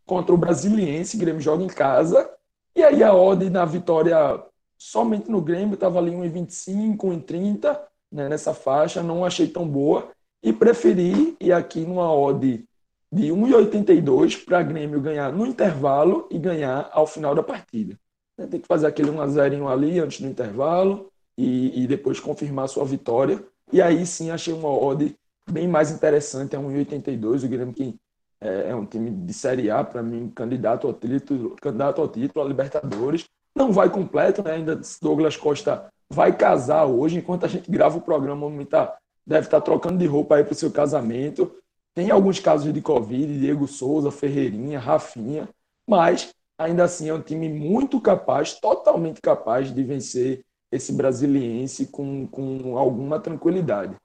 contra 0.05 0.33
o 0.33 0.37
Brasiliense, 0.37 1.17
Grêmio 1.17 1.41
joga 1.41 1.63
em 1.63 1.67
casa, 1.67 2.29
e 2.75 2.83
aí 2.83 3.03
a 3.03 3.13
odd 3.13 3.47
na 3.49 3.63
vitória 3.65 4.43
somente 4.77 5.29
no 5.29 5.41
Grêmio 5.41 5.75
estava 5.75 5.99
ali 5.99 6.11
1,25, 6.11 6.97
1,30, 6.97 7.79
né, 8.11 8.27
nessa 8.27 8.53
faixa, 8.53 9.03
não 9.03 9.23
achei 9.23 9.47
tão 9.47 9.67
boa, 9.67 10.09
e 10.41 10.51
preferi 10.51 11.35
ir 11.39 11.51
aqui 11.51 11.81
numa 11.81 12.11
odd 12.11 12.65
de 13.11 13.27
1,82 13.27 14.45
para 14.45 14.63
Grêmio 14.63 15.01
ganhar 15.01 15.31
no 15.31 15.45
intervalo 15.45 16.27
e 16.31 16.39
ganhar 16.39 16.89
ao 16.91 17.05
final 17.05 17.35
da 17.35 17.43
partida. 17.43 17.95
Né, 18.39 18.47
Tem 18.47 18.59
que 18.59 18.67
fazer 18.67 18.87
aquele 18.87 19.11
1 19.11 19.21
a 19.21 19.27
0 19.27 19.67
ali 19.67 19.99
antes 19.99 20.21
do 20.21 20.27
intervalo 20.27 21.11
e, 21.37 21.83
e 21.83 21.87
depois 21.87 22.19
confirmar 22.19 22.69
sua 22.69 22.85
vitória. 22.85 23.43
E 23.71 23.81
aí 23.81 24.05
sim 24.05 24.31
achei 24.31 24.53
uma 24.53 24.69
odd 24.69 25.13
bem 25.51 25.67
mais 25.67 25.91
interessante, 25.91 26.55
é 26.55 26.59
1,82. 26.59 27.43
O 27.43 27.49
Grêmio 27.49 27.73
que 27.73 27.95
é, 28.39 28.69
é 28.69 28.75
um 28.75 28.85
time 28.85 29.11
de 29.11 29.33
Série 29.33 29.69
A, 29.69 29.83
para 29.83 30.01
mim, 30.01 30.31
candidato 30.33 30.87
ao 30.87 30.93
título, 30.93 31.57
candidato 31.57 32.01
ao 32.01 32.07
título, 32.07 32.45
a 32.45 32.47
Libertadores. 32.47 33.25
Não 33.53 33.73
vai 33.73 33.89
completo, 33.89 34.41
né? 34.41 34.53
Ainda 34.53 34.79
Douglas 35.01 35.35
Costa 35.35 35.89
vai 36.09 36.35
casar 36.35 36.85
hoje, 36.85 37.17
enquanto 37.17 37.45
a 37.45 37.49
gente 37.49 37.69
grava 37.69 37.97
o 37.97 38.01
programa, 38.01 38.45
o 38.45 38.49
homem 38.49 38.65
tá, 38.65 38.97
deve 39.27 39.47
estar 39.47 39.59
trocando 39.59 39.97
de 39.97 40.05
roupa 40.05 40.35
aí 40.35 40.43
para 40.43 40.53
o 40.53 40.55
seu 40.55 40.71
casamento. 40.71 41.51
Tem 41.93 42.09
alguns 42.09 42.39
casos 42.39 42.71
de 42.71 42.81
Covid, 42.81 43.39
Diego 43.39 43.67
Souza, 43.67 44.09
Ferreirinha, 44.09 44.79
Rafinha, 44.79 45.49
mas 45.85 46.33
ainda 46.59 46.83
assim 46.83 47.07
é 47.07 47.13
um 47.13 47.21
time 47.21 47.47
muito 47.47 48.01
capaz, 48.01 48.59
totalmente 48.59 49.21
capaz 49.21 49.73
de 49.73 49.81
vencer 49.81 50.45
esse 50.69 50.91
brasiliense 50.91 51.87
com, 51.87 52.27
com 52.27 52.77
alguma 52.77 53.17
tranquilidade. 53.19 53.95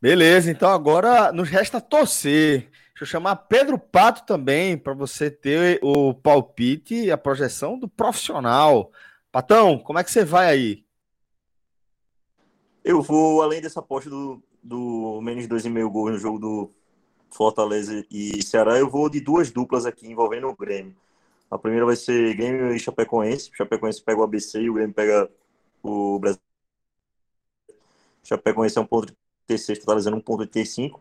Beleza, 0.00 0.50
então 0.50 0.70
agora 0.70 1.32
nos 1.32 1.48
resta 1.48 1.80
torcer. 1.80 2.70
Deixa 2.90 3.02
eu 3.02 3.06
chamar 3.06 3.36
Pedro 3.36 3.78
Pato 3.78 4.24
também 4.24 4.78
para 4.78 4.94
você 4.94 5.30
ter 5.30 5.80
o 5.82 6.14
palpite 6.14 6.94
e 6.94 7.10
a 7.10 7.18
projeção 7.18 7.78
do 7.78 7.88
profissional. 7.88 8.92
Patão, 9.30 9.78
como 9.78 9.98
é 9.98 10.04
que 10.04 10.10
você 10.10 10.24
vai 10.24 10.46
aí? 10.46 10.84
Eu 12.84 13.02
vou, 13.02 13.42
além 13.42 13.60
dessa 13.60 13.80
aposta 13.80 14.10
do, 14.10 14.42
do 14.62 15.20
menos 15.20 15.46
2,5 15.46 15.90
gols 15.90 16.12
no 16.12 16.18
jogo 16.18 16.38
do 16.38 16.70
Fortaleza 17.32 18.04
e 18.10 18.42
Ceará, 18.42 18.78
eu 18.78 18.88
vou 18.90 19.08
de 19.08 19.20
duas 19.20 19.50
duplas 19.50 19.86
aqui 19.86 20.06
envolvendo 20.06 20.48
o 20.48 20.56
Grêmio. 20.56 20.94
A 21.50 21.58
primeira 21.58 21.86
vai 21.86 21.96
ser 21.96 22.34
Grêmio 22.34 22.74
e 22.74 22.78
Chapecoense. 22.78 23.50
O 23.50 23.56
Chapecoense 23.56 24.02
pega 24.02 24.20
o 24.20 24.22
ABC 24.24 24.60
e 24.60 24.70
o 24.70 24.74
Grêmio 24.74 24.94
pega 24.94 25.30
o 25.82 26.18
Brasil. 26.18 26.40
O 28.22 28.26
Chapecoense 28.26 28.78
é 28.78 28.80
um 28.80 28.86
ponto 28.86 29.14
36, 29.46 29.80
totalizando 29.80 30.16
1,85. 30.18 31.00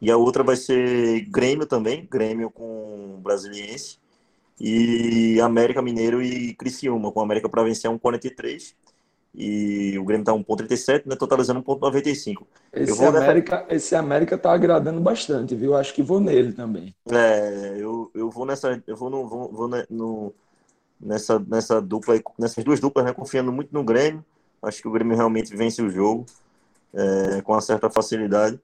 E 0.00 0.10
a 0.10 0.16
outra 0.16 0.42
vai 0.42 0.56
ser 0.56 1.22
Grêmio 1.26 1.66
também, 1.66 2.06
Grêmio 2.06 2.50
com 2.50 3.20
Brasiliense. 3.22 3.98
E 4.60 5.40
América 5.40 5.82
Mineiro 5.82 6.22
e 6.22 6.54
Criciúma, 6.54 7.10
com 7.12 7.20
América 7.20 7.48
para 7.48 7.64
vencer 7.64 7.90
1,43. 7.90 8.74
E 9.34 9.98
o 9.98 10.04
Grêmio 10.04 10.24
tá 10.24 10.32
1,37, 10.32 11.08
né, 11.08 11.16
totalizando 11.16 11.60
1,95. 11.60 12.46
Esse 12.72 12.92
vou 12.92 13.10
nessa- 13.10 13.24
América, 13.24 13.66
esse 13.68 13.96
América 13.96 14.38
tá 14.38 14.52
agradando 14.52 15.00
bastante, 15.00 15.56
viu? 15.56 15.74
Acho 15.76 15.92
que 15.92 16.02
vou 16.02 16.20
nele 16.20 16.52
também. 16.52 16.94
É, 17.10 17.74
eu, 17.78 18.10
eu 18.14 18.30
vou 18.30 18.46
nessa, 18.46 18.80
eu 18.86 18.96
vou, 18.96 19.10
no, 19.10 19.28
vou, 19.28 19.48
vou 19.52 19.68
no- 19.90 20.32
nessa, 21.00 21.38
nessa 21.40 21.80
dupla, 21.82 22.20
nessas 22.38 22.62
duas 22.64 22.78
duplas, 22.80 23.04
né, 23.04 23.12
confiando 23.12 23.52
muito 23.52 23.72
no 23.72 23.82
Grêmio. 23.82 24.24
Acho 24.62 24.80
que 24.80 24.88
o 24.88 24.92
Grêmio 24.92 25.16
realmente 25.16 25.54
vence 25.56 25.82
o 25.82 25.90
jogo 25.90 26.24
é, 26.94 27.42
com 27.42 27.52
uma 27.52 27.60
certa 27.60 27.90
facilidade. 27.90 28.58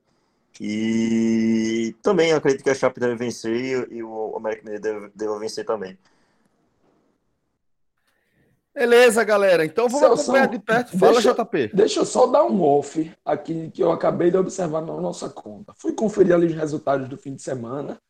E 0.61 1.94
também 2.02 2.33
acredito 2.33 2.62
que 2.62 2.70
a 2.70 2.74
Chape 2.74 3.00
deve 3.00 3.14
vencer 3.16 3.88
e, 3.90 3.96
e 3.96 4.02
o 4.02 4.37
América 4.37 4.78
deve, 4.78 5.11
deve 5.14 5.38
vencer 5.38 5.64
também. 5.64 5.96
Beleza, 8.74 9.24
galera. 9.24 9.64
Então 9.64 9.88
vamos 9.88 10.00
Celso, 10.06 10.22
acompanhar 10.30 10.48
de 10.48 10.59
perto. 10.61 10.98
Fala, 10.98 11.12
deixa- 11.14 11.35
JP. 11.35 11.70
Deixa 11.74 12.00
eu 12.00 12.06
só 12.06 12.26
dar 12.26 12.44
um 12.44 12.62
off 12.62 13.12
aqui 13.24 13.70
que 13.70 13.83
eu 13.83 13.90
acabei 13.90 14.30
de 14.30 14.37
observar 14.37 14.80
na 14.80 14.94
nossa 15.00 15.28
conta. 15.28 15.72
Fui 15.76 15.92
conferir 15.92 16.35
ali 16.35 16.46
os 16.46 16.54
resultados 16.54 17.09
do 17.09 17.16
fim 17.16 17.35
de 17.35 17.42
semana 17.42 18.00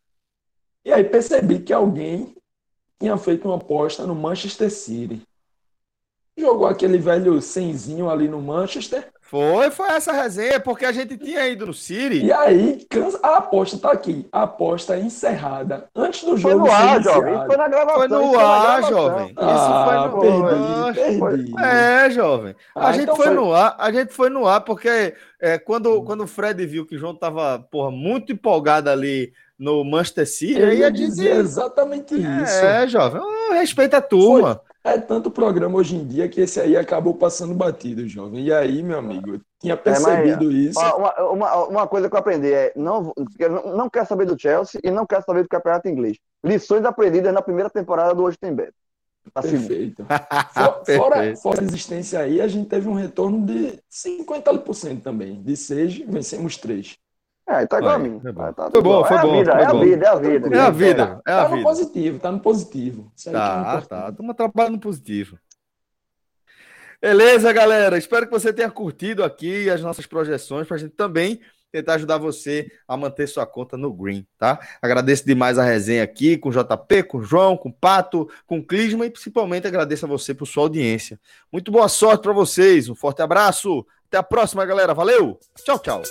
e 0.85 0.93
aí 0.93 1.03
percebi 1.05 1.61
que 1.61 1.73
alguém 1.73 2.37
tinha 2.99 3.17
feito 3.17 3.49
uma 3.49 3.57
aposta 3.57 4.07
no 4.07 4.15
Manchester 4.15 4.71
City. 4.71 5.23
Jogou 6.37 6.67
aquele 6.67 6.99
velho 6.99 7.41
cenzinho 7.41 8.09
ali 8.11 8.29
no 8.29 8.41
Manchester 8.41 9.11
Foi, 9.31 9.71
foi 9.71 9.89
essa 9.91 10.11
resenha, 10.13 10.59
porque 10.59 10.85
a 10.85 10.91
gente 10.91 11.17
tinha 11.17 11.47
ido 11.47 11.67
no 11.67 11.73
City. 11.73 12.25
e 12.27 12.33
aí 12.33 12.85
a 13.23 13.37
aposta 13.37 13.79
tá 13.79 13.93
aqui. 13.93 14.27
A 14.33 14.43
aposta 14.43 14.97
é 14.97 15.01
encerrada 15.01 15.87
antes 15.95 16.25
do 16.25 16.31
Foi 16.37 16.51
jogo 16.51 16.59
no 16.59 16.67
ser 16.67 16.73
ar, 16.73 17.01
jovem. 17.01 17.35
Isso 17.37 17.47
foi 17.47 17.57
na 17.57 17.69
gravação. 17.69 17.95
Foi 18.01 18.09
no 18.09 18.39
ar, 18.41 18.83
jovem. 18.89 19.27
Isso 19.31 19.37
Ah, 19.39 19.85
foi 19.87 19.97
no 20.09 20.21
perdi, 20.21 21.21
ar. 21.21 21.29
perdi. 21.31 21.55
É, 21.65 22.11
jovem. 22.11 22.57
A 22.75 22.89
Ah, 22.89 22.93
gente 22.93 23.03
então 23.05 23.15
foi, 23.15 23.27
foi- 23.27 23.35
no 23.37 23.55
ar, 23.55 23.77
a 23.79 23.93
gente 23.93 24.13
foi 24.13 24.31
no 24.31 24.49
ar 24.49 24.61
porque 24.63 25.15
é, 25.41 25.59
quando, 25.61 26.03
quando 26.03 26.25
o 26.25 26.27
Fred 26.27 26.67
viu 26.67 26.85
que 26.85 26.97
o 26.97 26.99
João 26.99 27.15
tava, 27.15 27.65
porra, 27.71 27.93
muito 27.93 28.33
empolgado 28.33 28.91
ali 28.91 29.33
no 29.57 29.85
Manchester 29.85 30.27
City, 30.29 30.61
aí 30.61 30.79
ia 30.79 30.89
a 30.89 30.91
dizer 30.91 31.37
exatamente 31.37 32.15
isso. 32.17 32.65
É, 32.65 32.89
jovem. 32.89 33.23
Respeita 33.53 33.99
a 33.99 34.03
turma. 34.03 34.61
É 34.83 34.99
tanto 34.99 35.31
programa 35.31 35.77
hoje 35.79 35.95
em 35.95 36.07
dia 36.07 36.27
que 36.29 36.41
esse 36.41 36.59
aí 36.59 36.75
acabou 36.77 37.15
passando 37.15 37.53
batido, 37.55 38.09
jovem. 38.09 38.45
E 38.47 38.53
aí, 38.53 38.83
meu 38.83 38.99
amigo, 38.99 39.35
eu 39.35 39.41
tinha 39.61 39.77
percebido 39.77 40.51
isso. 40.51 40.79
Ó, 40.81 40.97
Uma, 40.97 41.15
uma, 41.31 41.65
uma 41.67 41.87
coisa 41.87 42.09
que 42.09 42.15
eu 42.15 42.19
aprendi 42.19 42.51
é 42.53 42.73
não, 42.75 43.13
não, 43.39 43.77
não 43.77 43.91
quer 43.91 44.07
saber 44.07 44.25
do 44.25 44.41
Chelsea 44.41 44.81
e 44.83 44.91
não 44.91 45.05
quer 45.07 45.23
saber 45.23 45.43
do 45.43 45.49
campeonato 45.51 45.87
inglês. 45.89 46.17
Lições 46.43 46.85
aprendidas 46.87 47.33
na 47.35 47.43
primeira 47.43 47.69
temporada 47.69 48.15
do 48.15 48.23
Hoje 48.23 48.39
Tem 48.41 48.55
Bet. 48.55 48.73
Na 49.35 49.43
segunda. 49.43 49.67
Perfeito. 49.69 50.07
For- 50.55 50.97
Fora, 50.97 51.15
Perfeito. 51.17 51.43
fora 51.43 51.61
a 51.61 51.65
existência 51.65 52.19
aí, 52.21 52.41
a 52.41 52.49
gente 52.49 52.69
teve 52.71 52.89
um 52.89 52.95
retorno 52.95 53.45
de 53.45 53.79
50% 53.91 55.03
também. 55.03 55.43
De 55.43 55.57
seis, 55.59 55.99
vencemos 55.99 56.57
três. 56.57 56.97
É, 57.49 57.67
tá 57.67 57.79
igual 57.79 57.95
a 57.95 57.99
mim. 57.99 58.21
foi 58.21 58.31
bom. 58.33 58.43
Tá- 58.43 58.53
tá 58.53 58.71
Foi 58.71 58.83
bom, 58.83 59.05
foi 59.05 59.17
é 59.17 59.21
bom, 59.23 59.29
a 59.35 59.39
vida, 59.39 59.53
foi 59.53 59.61
é 59.61 59.65
a 59.67 59.73
bom. 59.73 59.81
vida, 59.81 60.05
é 60.05 60.09
a 60.09 60.15
vida. 60.15 60.57
É 60.57 60.61
a 60.61 60.71
vida, 60.71 61.21
é 61.27 61.33
a 61.33 61.37
tá 61.37 61.49
no 61.49 61.57
vida. 61.57 61.63
positivo, 61.69 62.19
tá 62.21 62.33
no 62.33 62.41
positivo. 62.41 63.13
Isso 63.17 63.29
é 63.29 63.33
Tá, 63.33 63.81
tá. 63.83 64.09
Estamos 64.11 64.37
trabalhando 64.37 64.79
positivo. 64.79 65.37
Beleza, 67.03 67.53
galera. 67.53 67.99
Espero 67.99 68.27
que 68.27 68.33
você 68.33 68.53
tenha 68.53 68.71
curtido 68.71 69.25
aqui 69.25 69.69
as 69.71 69.81
nossas 69.81 70.07
projeções 70.07 70.67
para 70.67 70.77
a 70.77 70.79
gente 70.81 70.93
também 70.93 71.41
tentar 71.73 71.95
ajudar 71.95 72.19
você 72.19 72.71
a 72.87 72.97
manter 72.97 73.27
sua 73.29 73.47
conta 73.47 73.77
no 73.77 73.93
Green, 73.93 74.27
tá? 74.37 74.59
Agradeço 74.83 75.25
demais 75.25 75.57
a 75.57 75.63
resenha 75.65 76.03
aqui 76.03 76.37
com 76.37 76.49
o 76.49 76.53
JP, 76.53 77.05
com 77.05 77.19
o 77.19 77.23
João, 77.23 77.57
com 77.57 77.69
o 77.69 77.73
Pato, 77.73 78.29
com 78.45 78.59
o 78.59 78.67
Clisma 78.67 79.07
e 79.07 79.11
principalmente 79.11 79.67
agradeço 79.69 80.05
a 80.05 80.09
você 80.09 80.35
por 80.35 80.47
sua 80.47 80.65
audiência. 80.65 81.19
Muito 81.51 81.71
boa 81.71 81.89
sorte 81.89 82.23
para 82.23 82.33
vocês. 82.33 82.89
Um 82.89 82.95
forte 82.95 83.23
abraço. 83.23 83.87
Até 84.09 84.19
a 84.19 84.23
próxima, 84.23 84.65
galera. 84.67 84.93
Valeu. 84.93 85.39
Tchau, 85.65 85.79
tchau. 85.79 86.03